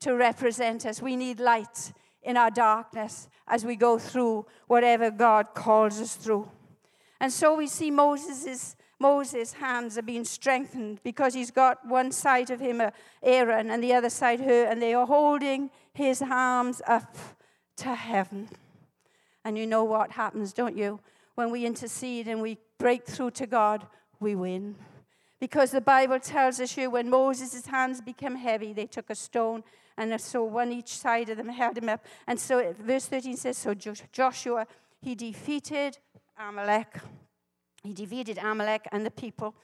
to 0.00 0.16
represent 0.16 0.84
us. 0.84 1.00
We 1.00 1.14
need 1.14 1.38
light 1.38 1.92
in 2.24 2.36
our 2.36 2.50
darkness 2.50 3.28
as 3.46 3.64
we 3.64 3.76
go 3.76 3.98
through 3.98 4.46
whatever 4.66 5.10
God 5.12 5.54
calls 5.54 6.00
us 6.00 6.16
through. 6.16 6.50
And 7.20 7.32
so 7.32 7.54
we 7.54 7.68
see 7.68 7.92
Moses' 7.92 8.74
Moses' 9.02 9.54
hands 9.54 9.98
are 9.98 10.02
being 10.02 10.24
strengthened 10.24 11.00
because 11.02 11.34
he's 11.34 11.50
got 11.50 11.86
one 11.86 12.12
side 12.12 12.50
of 12.50 12.60
him, 12.60 12.80
uh, 12.80 12.90
Aaron, 13.22 13.70
and 13.70 13.82
the 13.82 13.92
other 13.92 14.08
side 14.08 14.40
Hur, 14.40 14.64
and 14.64 14.80
they 14.80 14.94
are 14.94 15.06
holding 15.06 15.70
his 15.92 16.22
arms 16.22 16.80
up 16.86 17.16
to 17.76 17.94
heaven. 17.94 18.48
And 19.44 19.58
you 19.58 19.66
know 19.66 19.84
what 19.84 20.12
happens, 20.12 20.52
don't 20.52 20.76
you? 20.76 21.00
When 21.34 21.50
we 21.50 21.66
intercede 21.66 22.28
and 22.28 22.40
we 22.40 22.58
break 22.78 23.04
through 23.04 23.32
to 23.32 23.46
God, 23.46 23.86
we 24.20 24.34
win. 24.34 24.76
Because 25.40 25.72
the 25.72 25.80
Bible 25.80 26.20
tells 26.20 26.60
us 26.60 26.72
here 26.72 26.88
when 26.88 27.10
Moses' 27.10 27.66
hands 27.66 28.00
became 28.00 28.36
heavy, 28.36 28.72
they 28.72 28.86
took 28.86 29.10
a 29.10 29.14
stone 29.14 29.64
and 29.96 30.20
so 30.20 30.42
one 30.42 30.72
each 30.72 30.96
side 30.96 31.28
of 31.28 31.36
them 31.36 31.48
held 31.48 31.76
him 31.76 31.88
up. 31.88 32.04
And 32.26 32.38
so 32.38 32.74
verse 32.80 33.06
13 33.06 33.36
says, 33.36 33.58
So 33.58 33.74
Joshua, 33.74 34.66
he 35.00 35.14
defeated 35.14 35.98
Amalek 36.38 36.98
he 37.82 37.92
defeated 37.92 38.38
Amalek 38.38 38.86
and 38.92 39.04
the 39.04 39.10
people. 39.10 39.54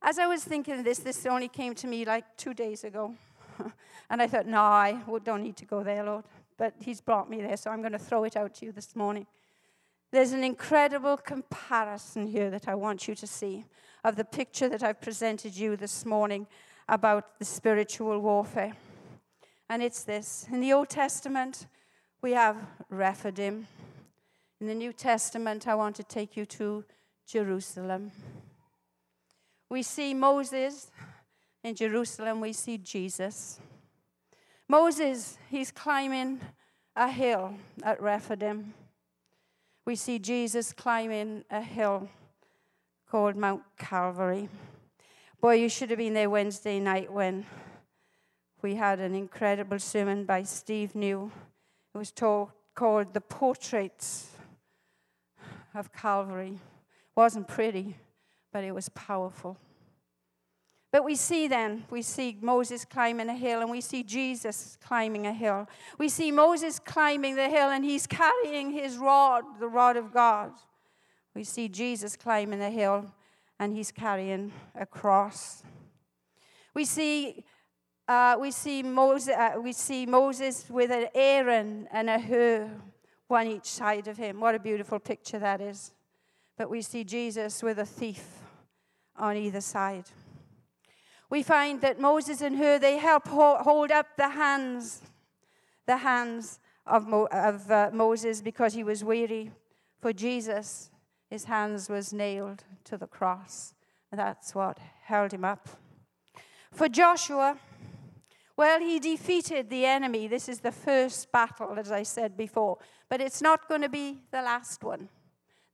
As 0.00 0.18
I 0.18 0.26
was 0.26 0.44
thinking 0.44 0.82
this, 0.82 0.98
this 0.98 1.26
only 1.26 1.48
came 1.48 1.74
to 1.76 1.86
me 1.86 2.04
like 2.04 2.24
two 2.36 2.54
days 2.54 2.84
ago. 2.84 3.14
and 4.10 4.22
I 4.22 4.26
thought, 4.28 4.46
no, 4.46 4.60
I 4.60 5.02
don't 5.24 5.42
need 5.42 5.56
to 5.56 5.64
go 5.64 5.82
there, 5.82 6.04
Lord. 6.04 6.24
But 6.56 6.74
He's 6.80 7.00
brought 7.00 7.28
me 7.28 7.40
there, 7.42 7.56
so 7.56 7.70
I'm 7.70 7.80
going 7.80 7.92
to 7.92 7.98
throw 7.98 8.24
it 8.24 8.36
out 8.36 8.54
to 8.56 8.66
you 8.66 8.72
this 8.72 8.94
morning. 8.94 9.26
There's 10.10 10.32
an 10.32 10.44
incredible 10.44 11.16
comparison 11.16 12.26
here 12.26 12.48
that 12.50 12.68
I 12.68 12.74
want 12.74 13.08
you 13.08 13.14
to 13.16 13.26
see 13.26 13.64
of 14.04 14.16
the 14.16 14.24
picture 14.24 14.68
that 14.68 14.82
I've 14.82 15.00
presented 15.00 15.56
you 15.56 15.76
this 15.76 16.06
morning 16.06 16.46
about 16.88 17.38
the 17.38 17.44
spiritual 17.44 18.18
warfare. 18.20 18.74
And 19.68 19.82
it's 19.82 20.04
this 20.04 20.46
In 20.50 20.60
the 20.60 20.72
Old 20.72 20.88
Testament, 20.88 21.66
we 22.22 22.32
have 22.32 22.56
Rephidim. 22.88 23.66
In 24.60 24.66
the 24.66 24.74
New 24.74 24.92
Testament, 24.92 25.68
I 25.68 25.74
want 25.74 25.94
to 25.96 26.02
take 26.02 26.36
you 26.36 26.46
to 26.46 26.84
Jerusalem. 27.28 28.10
We 29.68 29.82
see 29.82 30.14
Moses 30.14 30.90
in 31.62 31.74
Jerusalem, 31.74 32.40
we 32.40 32.54
see 32.54 32.78
Jesus. 32.78 33.60
Moses, 34.66 35.36
he's 35.50 35.70
climbing 35.70 36.40
a 36.96 37.10
hill 37.10 37.54
at 37.82 38.00
Rephidim. 38.00 38.72
We 39.84 39.94
see 39.94 40.18
Jesus 40.18 40.72
climbing 40.72 41.44
a 41.50 41.60
hill 41.60 42.08
called 43.10 43.36
Mount 43.36 43.62
Calvary. 43.76 44.48
Boy, 45.38 45.56
you 45.56 45.68
should 45.68 45.90
have 45.90 45.98
been 45.98 46.14
there 46.14 46.30
Wednesday 46.30 46.80
night 46.80 47.12
when 47.12 47.44
we 48.62 48.76
had 48.76 49.00
an 49.00 49.14
incredible 49.14 49.78
sermon 49.78 50.24
by 50.24 50.44
Steve 50.44 50.94
New. 50.94 51.30
It 51.94 51.98
was 51.98 52.12
called 52.74 53.12
The 53.12 53.20
Portraits 53.20 54.30
of 55.74 55.92
Calvary 55.92 56.58
wasn't 57.18 57.48
pretty, 57.48 57.96
but 58.52 58.62
it 58.62 58.72
was 58.72 58.88
powerful. 58.90 59.58
But 60.92 61.04
we 61.04 61.16
see 61.16 61.48
then, 61.48 61.82
we 61.90 62.00
see 62.00 62.38
Moses 62.40 62.84
climbing 62.84 63.28
a 63.28 63.34
hill 63.34 63.60
and 63.60 63.68
we 63.68 63.80
see 63.80 64.04
Jesus 64.04 64.78
climbing 64.80 65.26
a 65.26 65.32
hill. 65.32 65.68
We 65.98 66.08
see 66.10 66.30
Moses 66.30 66.78
climbing 66.78 67.34
the 67.34 67.48
hill 67.48 67.70
and 67.70 67.84
he's 67.84 68.06
carrying 68.06 68.70
his 68.70 68.98
rod, 68.98 69.42
the 69.58 69.66
rod 69.66 69.96
of 69.96 70.12
God. 70.14 70.52
We 71.34 71.42
see 71.42 71.68
Jesus 71.68 72.14
climbing 72.14 72.60
the 72.60 72.70
hill 72.70 73.12
and 73.58 73.74
he's 73.74 73.90
carrying 73.90 74.52
a 74.76 74.86
cross. 74.86 75.64
We 76.72 76.84
see, 76.84 77.44
uh, 78.06 78.36
we 78.40 78.52
see, 78.52 78.84
Moses, 78.84 79.34
uh, 79.34 79.54
we 79.60 79.72
see 79.72 80.06
Moses 80.06 80.70
with 80.70 80.92
an 80.92 81.08
Aaron 81.16 81.88
and 81.90 82.08
a 82.08 82.20
Hur, 82.20 82.70
one 83.26 83.48
each 83.48 83.66
side 83.66 84.06
of 84.06 84.18
him. 84.18 84.38
What 84.38 84.54
a 84.54 84.60
beautiful 84.60 85.00
picture 85.00 85.40
that 85.40 85.60
is 85.60 85.94
but 86.58 86.68
we 86.68 86.82
see 86.82 87.04
Jesus 87.04 87.62
with 87.62 87.78
a 87.78 87.86
thief 87.86 88.24
on 89.16 89.36
either 89.36 89.60
side. 89.60 90.06
We 91.30 91.42
find 91.44 91.80
that 91.82 92.00
Moses 92.00 92.40
and 92.40 92.56
Hur, 92.56 92.80
they 92.80 92.98
help 92.98 93.28
hold 93.28 93.92
up 93.92 94.08
the 94.16 94.30
hands, 94.30 95.02
the 95.86 95.98
hands 95.98 96.58
of, 96.84 97.06
Mo- 97.06 97.28
of 97.30 97.70
uh, 97.70 97.90
Moses 97.92 98.42
because 98.42 98.74
he 98.74 98.82
was 98.82 99.04
weary. 99.04 99.52
For 100.00 100.12
Jesus, 100.12 100.90
his 101.30 101.44
hands 101.44 101.88
was 101.88 102.12
nailed 102.12 102.64
to 102.84 102.96
the 102.96 103.06
cross. 103.06 103.74
That's 104.10 104.54
what 104.54 104.78
held 105.04 105.32
him 105.32 105.44
up. 105.44 105.68
For 106.72 106.88
Joshua, 106.88 107.58
well, 108.56 108.80
he 108.80 108.98
defeated 108.98 109.70
the 109.70 109.84
enemy. 109.84 110.26
This 110.26 110.48
is 110.48 110.60
the 110.60 110.72
first 110.72 111.30
battle, 111.30 111.78
as 111.78 111.92
I 111.92 112.02
said 112.02 112.36
before. 112.36 112.78
But 113.08 113.20
it's 113.20 113.40
not 113.40 113.68
going 113.68 113.82
to 113.82 113.88
be 113.88 114.22
the 114.32 114.42
last 114.42 114.82
one 114.82 115.08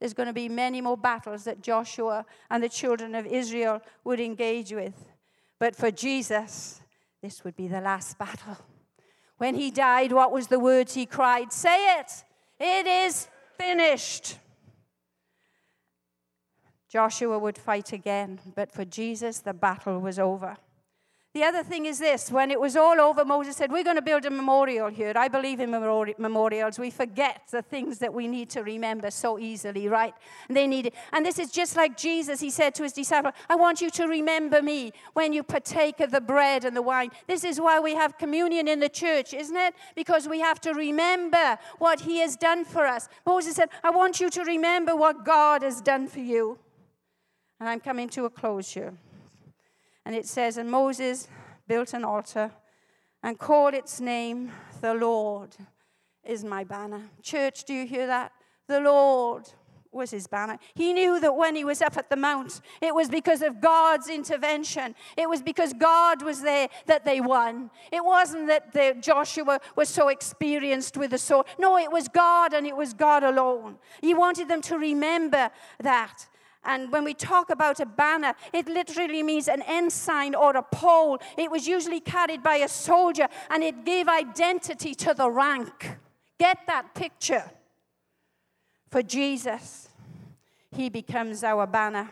there's 0.05 0.13
going 0.13 0.27
to 0.27 0.35
be 0.35 0.51
many 0.51 0.83
more 0.83 0.99
battles 0.99 1.45
that 1.45 1.63
Joshua 1.63 2.27
and 2.51 2.63
the 2.63 2.69
children 2.69 3.15
of 3.15 3.25
Israel 3.25 3.81
would 4.05 4.21
engage 4.21 4.71
with. 4.71 4.93
But 5.59 5.75
for 5.75 5.91
Jesus, 5.91 6.83
this 7.23 7.43
would 7.43 7.57
be 7.57 7.69
the 7.69 7.81
last 7.81 8.19
battle. 8.19 8.59
When 9.39 9.55
he 9.55 9.71
died, 9.71 10.13
what 10.13 10.31
was 10.31 10.49
the 10.49 10.61
words 10.61 10.93
he 10.93 11.07
cried? 11.07 11.55
Say 11.55 11.99
it! 11.99 12.23
It 12.61 12.87
is 12.87 13.29
finished. 13.57 14.37
Joshua 16.91 17.39
would 17.39 17.57
fight 17.57 17.95
again, 17.95 18.41
but 18.55 18.71
for 18.71 18.85
Jesus, 18.85 19.39
the 19.39 19.55
battle 19.55 20.01
was 20.01 20.19
over. 20.19 20.59
The 21.35 21.43
other 21.43 21.65
thing 21.65 21.87
is 21.87 21.99
this 21.99 22.31
when 22.31 22.53
it 22.53 22.61
was 22.61 22.77
all 22.77 23.01
over, 23.01 23.25
Moses 23.25 23.57
said, 23.57 23.73
We're 23.73 23.83
going 23.83 23.97
to 23.97 24.03
build 24.03 24.25
a 24.25 24.31
memorial 24.31 24.87
here. 24.89 25.13
I 25.17 25.27
believe 25.27 25.59
in 25.59 25.69
memorials. 25.69 26.79
We 26.79 26.91
forget 26.91 27.43
the 27.51 27.61
things 27.61 27.99
that 27.99 28.15
we 28.15 28.29
need 28.29 28.51
to 28.51 28.63
remember 28.63 29.11
so 29.11 29.41
easily, 29.41 29.89
right? 29.89 30.15
And 30.47 30.57
they 30.57 30.69
need 30.69 30.87
it. 30.87 30.95
And 31.13 31.27
this 31.27 31.41
is 31.41 31.51
just 31.51 31.75
like 31.75 31.97
Jesus. 31.97 32.39
He 32.39 32.51
said 32.51 32.73
to 32.77 32.85
his 32.85 32.93
disciples, 32.93 33.35
I 33.51 33.57
want 33.57 33.81
you 33.81 33.91
to 33.91 34.07
remember 34.07 34.63
me 34.63 34.93
when 35.15 35.33
you 35.33 35.43
partake 35.43 35.99
of 35.99 36.13
the 36.13 36.21
bread 36.21 36.65
and 36.65 36.77
the 36.77 36.83
wine. 36.83 37.11
This 37.27 37.43
is 37.43 37.61
why 37.61 37.81
we 37.81 37.97
have 37.97 38.17
communion 38.17 38.69
in 38.69 38.79
the 38.79 38.89
church, 38.89 39.35
isn't 39.35 39.57
it? 39.57 39.75
Because 39.97 40.29
we 40.29 40.39
have 40.39 40.61
to 40.61 40.73
remember 40.73 41.59
what 41.79 42.03
he 42.03 42.19
has 42.19 42.37
done 42.37 42.65
for 42.65 42.87
us. 42.87 43.09
Moses 43.27 43.57
said, 43.57 43.71
I 43.83 43.91
want 43.91 44.21
you 44.21 44.31
to 44.31 44.45
remember 44.45 44.95
what 44.95 45.25
God 45.25 45.63
has 45.63 45.81
done 45.81 46.07
for 46.07 46.21
you. 46.21 46.61
And 47.59 47.69
I'm 47.69 47.81
coming 47.81 48.09
to 48.11 48.25
a 48.25 48.31
closure. 48.31 48.95
And 50.05 50.15
it 50.15 50.27
says, 50.27 50.57
And 50.57 50.71
Moses 50.71 51.29
built 51.67 51.95
an 51.95 52.05
altar 52.05 52.51
and 53.23 53.39
called 53.39 53.75
its 53.75 54.01
name, 54.01 54.53
The 54.81 54.95
Lord 54.95 55.57
is 56.25 56.45
my 56.45 56.65
banner. 56.65 57.03
Church, 57.23 57.65
do 57.65 57.75
you 57.75 57.87
hear 57.87 58.07
that? 58.07 58.33
The 58.67 58.81
Lord 58.81 59.49
was 59.95 60.11
his 60.11 60.27
banner. 60.27 60.59
He 60.75 60.93
knew 60.93 61.21
that 61.21 61.37
when 61.37 61.55
he 61.55 61.65
was 61.65 61.81
up 61.81 61.97
at 61.97 62.11
the 62.11 62.17
mount, 62.17 62.61
it 62.81 62.95
was 62.95 63.09
because 63.09 63.43
of 63.43 63.61
God's 63.61 64.09
intervention. 64.09 64.95
It 65.17 65.29
was 65.29 65.41
because 65.41 65.73
God 65.73 66.23
was 66.23 66.43
there 66.43 66.69
that 66.87 67.05
they 67.05 67.21
won. 67.21 67.71
It 67.93 68.05
wasn't 68.05 68.49
that 68.49 68.73
the, 68.73 68.97
Joshua 69.01 69.61
was 69.77 69.89
so 69.89 70.09
experienced 70.09 70.97
with 70.97 71.13
the 71.13 71.19
sword. 71.19 71.47
No, 71.59 71.79
it 71.79 71.91
was 71.91 72.09
God 72.09 72.53
and 72.53 72.67
it 72.67 72.77
was 72.77 72.93
God 72.93 73.23
alone. 73.23 73.79
He 74.01 74.15
wanted 74.15 74.49
them 74.49 74.61
to 74.63 74.77
remember 74.77 75.51
that. 75.81 76.27
And 76.65 76.91
when 76.91 77.05
we 77.05 77.15
talk 77.15 77.51
about 77.51 77.81
a 77.81 77.87
banner, 77.87 78.35
it 78.53 78.69
literally 78.69 79.23
means 79.23 79.49
an 79.49 79.63
ensign 79.63 80.35
or 80.35 80.57
a 80.57 80.63
pole. 80.63 81.19
It 81.37 81.51
was 81.51 81.67
usually 81.67 82.01
carried 82.01 82.43
by 82.43 82.57
a 82.57 82.69
soldier 82.69 83.29
and 83.51 83.63
it 83.63 83.85
gave 83.85 84.09
identity 84.09 84.95
to 84.97 85.15
the 85.15 85.31
rank. 85.31 85.99
Get 86.39 86.59
that 86.67 86.95
picture. 86.95 87.51
For 88.91 89.03
Jesus, 89.03 89.89
he 90.71 90.89
becomes 90.89 91.45
our 91.45 91.67
banner. 91.67 92.11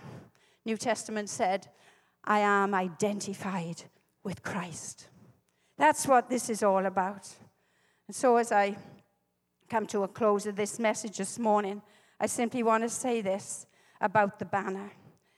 New 0.65 0.77
Testament 0.77 1.29
said, 1.29 1.69
I 2.25 2.39
am 2.41 2.75
identified 2.75 3.83
with 4.23 4.43
Christ. 4.43 5.09
That's 5.79 6.07
what 6.07 6.29
this 6.29 6.49
is 6.49 6.63
all 6.63 6.87
about. 6.87 7.29
And 8.07 8.15
so, 8.15 8.37
as 8.37 8.53
I 8.53 8.77
come 9.69 9.87
to 9.87 10.03
a 10.03 10.09
close 10.09 10.47
of 10.47 10.55
this 10.55 10.79
message 10.79 11.19
this 11.19 11.39
morning, 11.39 11.83
I 12.21 12.27
simply 12.27 12.63
want 12.63 12.85
to 12.85 12.89
say 12.89 13.21
this 13.21 13.67
about 14.03 14.39
the 14.39 14.45
banner. 14.45 14.93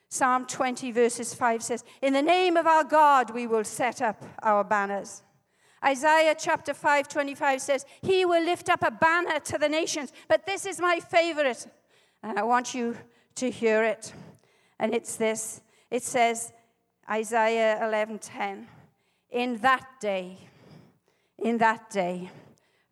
Psalm 0.09 0.47
20, 0.47 0.91
verses 0.93 1.35
5 1.35 1.63
says, 1.63 1.85
In 2.01 2.13
the 2.13 2.23
name 2.23 2.57
of 2.57 2.67
our 2.67 2.85
God, 2.85 3.31
we 3.31 3.47
will 3.47 3.65
set 3.65 4.01
up 4.01 4.25
our 4.43 4.65
banners. 4.65 5.23
Isaiah 5.85 6.35
chapter 6.39 6.73
5, 6.73 7.09
25 7.09 7.61
says, 7.61 7.85
He 8.01 8.25
will 8.25 8.43
lift 8.43 8.71
up 8.71 8.83
a 8.83 8.91
banner 8.91 9.39
to 9.41 9.59
the 9.59 9.69
nations. 9.69 10.13
But 10.29 10.47
this 10.47 10.67
is 10.67 10.81
my 10.81 11.01
favorite, 11.01 11.67
and 12.23 12.39
I 12.39 12.43
want 12.43 12.75
you 12.75 12.97
to 13.37 13.51
hear 13.51 13.85
it. 13.85 14.13
And 14.79 14.95
it's 14.95 15.17
this 15.17 15.61
it 15.91 16.03
says, 16.03 16.53
Isaiah 17.09 17.79
11:10. 17.83 18.67
In 19.31 19.59
that 19.59 19.87
day, 20.01 20.39
in 21.39 21.59
that 21.59 21.91
day, 21.91 22.31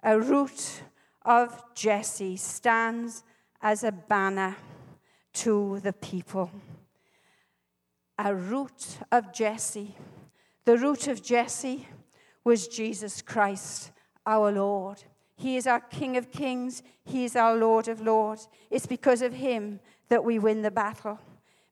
a 0.03 0.19
root 0.19 0.83
of 1.25 1.63
Jesse 1.75 2.37
stands 2.37 3.23
as 3.61 3.85
a 3.85 3.93
banner 3.93 4.57
to 5.35 5.81
the 5.81 5.93
people. 5.93 6.51
A 8.19 8.35
root 8.35 8.99
of 9.11 9.33
Jesse. 9.33 9.97
The 10.65 10.79
root 10.79 11.09
of 11.09 11.23
Jesse 11.23 11.89
was 12.45 12.69
Jesus 12.69 13.23
Christ, 13.23 13.93
our 14.27 14.53
Lord. 14.53 15.03
He 15.37 15.57
is 15.57 15.67
our 15.67 15.81
King 15.81 16.17
of 16.17 16.31
kings. 16.31 16.83
He 17.05 17.25
is 17.25 17.35
our 17.35 17.57
Lord 17.57 17.89
of 17.89 18.01
lords. 18.01 18.49
It's 18.71 18.87
because 18.87 19.23
of 19.23 19.33
him 19.33 19.81
that 20.09 20.25
we 20.25 20.39
win 20.39 20.63
the 20.63 20.71
battle. 20.71 21.19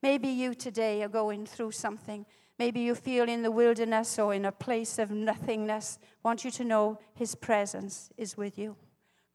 Maybe 0.03 0.29
you 0.29 0.55
today 0.55 1.03
are 1.03 1.09
going 1.09 1.47
through 1.47 1.73
something. 1.73 2.25
Maybe 2.59 2.81
you 2.81 2.95
feel 2.95 3.29
in 3.29 3.43
the 3.43 3.51
wilderness 3.51 4.19
or 4.19 4.35
in 4.35 4.45
a 4.45 4.53
place 4.53 4.99
of 4.99 5.11
nothingness. 5.11 5.99
I 6.03 6.29
want 6.29 6.45
you 6.45 6.51
to 6.53 6.65
know 6.65 6.99
his 7.15 7.35
presence 7.35 8.11
is 8.17 8.37
with 8.37 8.59
you. 8.59 8.77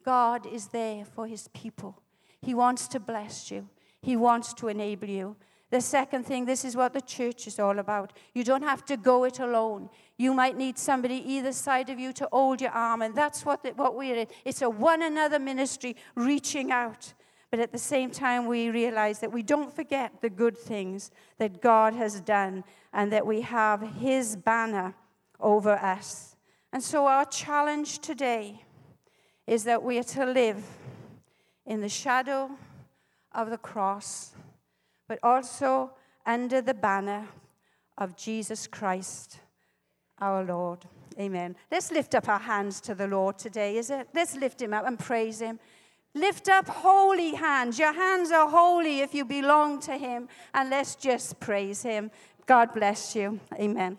God 0.04 0.46
is 0.46 0.68
there 0.68 1.06
for 1.06 1.26
his 1.26 1.48
people. 1.48 2.02
He 2.42 2.54
wants 2.54 2.88
to 2.90 3.00
bless 3.00 3.50
you, 3.50 3.68
he 4.06 4.16
wants 4.16 4.54
to 4.54 4.68
enable 4.68 5.10
you. 5.10 5.36
The 5.72 5.82
second 5.82 6.28
thing, 6.28 6.46
this 6.46 6.64
is 6.64 6.76
what 6.76 6.94
the 6.94 7.02
church 7.02 7.48
is 7.48 7.58
all 7.58 7.80
about. 7.80 8.14
You 8.36 8.44
don't 8.44 8.62
have 8.62 8.86
to 8.86 8.98
go 8.98 9.24
it 9.24 9.40
alone. 9.40 9.90
You 10.16 10.32
might 10.32 10.56
need 10.56 10.78
somebody 10.78 11.16
either 11.16 11.52
side 11.52 11.90
of 11.90 11.98
you 11.98 12.14
to 12.14 12.30
hold 12.32 12.62
your 12.62 12.70
arm, 12.70 13.02
and 13.02 13.16
that's 13.16 13.44
what, 13.44 13.64
the, 13.64 13.72
what 13.72 13.96
we're 13.96 14.16
in. 14.16 14.28
It's 14.46 14.62
a 14.62 14.70
one 14.70 15.02
another 15.02 15.40
ministry 15.40 15.96
reaching 16.14 16.72
out. 16.72 17.16
But 17.50 17.60
at 17.60 17.72
the 17.72 17.80
same 17.80 18.12
time, 18.12 18.46
we 18.46 18.70
realize 18.70 19.20
that 19.22 19.32
we 19.32 19.42
don't 19.42 19.76
forget 19.76 20.22
the 20.22 20.30
good 20.30 20.56
things 20.56 21.10
that 21.40 21.60
God 21.60 21.96
has 21.96 22.22
done 22.22 22.64
and 22.94 23.12
that 23.12 23.26
we 23.26 23.42
have 23.42 23.82
His 23.82 24.36
banner 24.36 24.94
over 25.40 25.72
us. 25.72 26.36
And 26.72 26.84
so, 26.84 27.08
our 27.08 27.26
challenge 27.26 28.00
today 28.00 28.62
is 29.48 29.64
that 29.64 29.82
we 29.82 29.98
are 29.98 30.04
to 30.04 30.26
live 30.28 30.64
in 31.66 31.82
the 31.82 31.90
shadow 31.90 32.52
of 33.36 33.50
the 33.50 33.58
cross, 33.58 34.34
but 35.08 35.20
also 35.22 35.92
under 36.26 36.62
the 36.62 36.74
banner 36.74 37.28
of 37.98 38.16
Jesus 38.16 38.68
Christ, 38.68 39.40
our 40.20 40.44
Lord. 40.44 40.86
Amen. 41.20 41.56
Let's 41.72 41.92
lift 41.92 42.16
up 42.16 42.28
our 42.28 42.40
hands 42.40 42.82
to 42.82 42.96
the 42.96 43.08
Lord 43.08 43.38
today, 43.38 43.78
is 43.78 43.90
it? 43.90 44.08
Let's 44.14 44.36
lift 44.36 44.62
him 44.62 44.74
up 44.74 44.86
and 44.86 45.00
praise 45.00 45.40
him. 45.40 45.60
Lift 46.14 46.50
up 46.50 46.68
holy 46.68 47.36
hands. 47.36 47.78
Your 47.78 47.94
hands 47.94 48.32
are 48.32 48.50
holy 48.50 49.02
if 49.02 49.14
you 49.14 49.26
belong 49.26 49.80
to 49.82 49.98
him. 49.98 50.28
And 50.54 50.70
let's 50.70 50.96
just 50.96 51.40
praise 51.40 51.84
him. 51.84 52.12
God 52.46 52.74
bless 52.74 53.16
you. 53.16 53.40
Amen. 53.56 53.98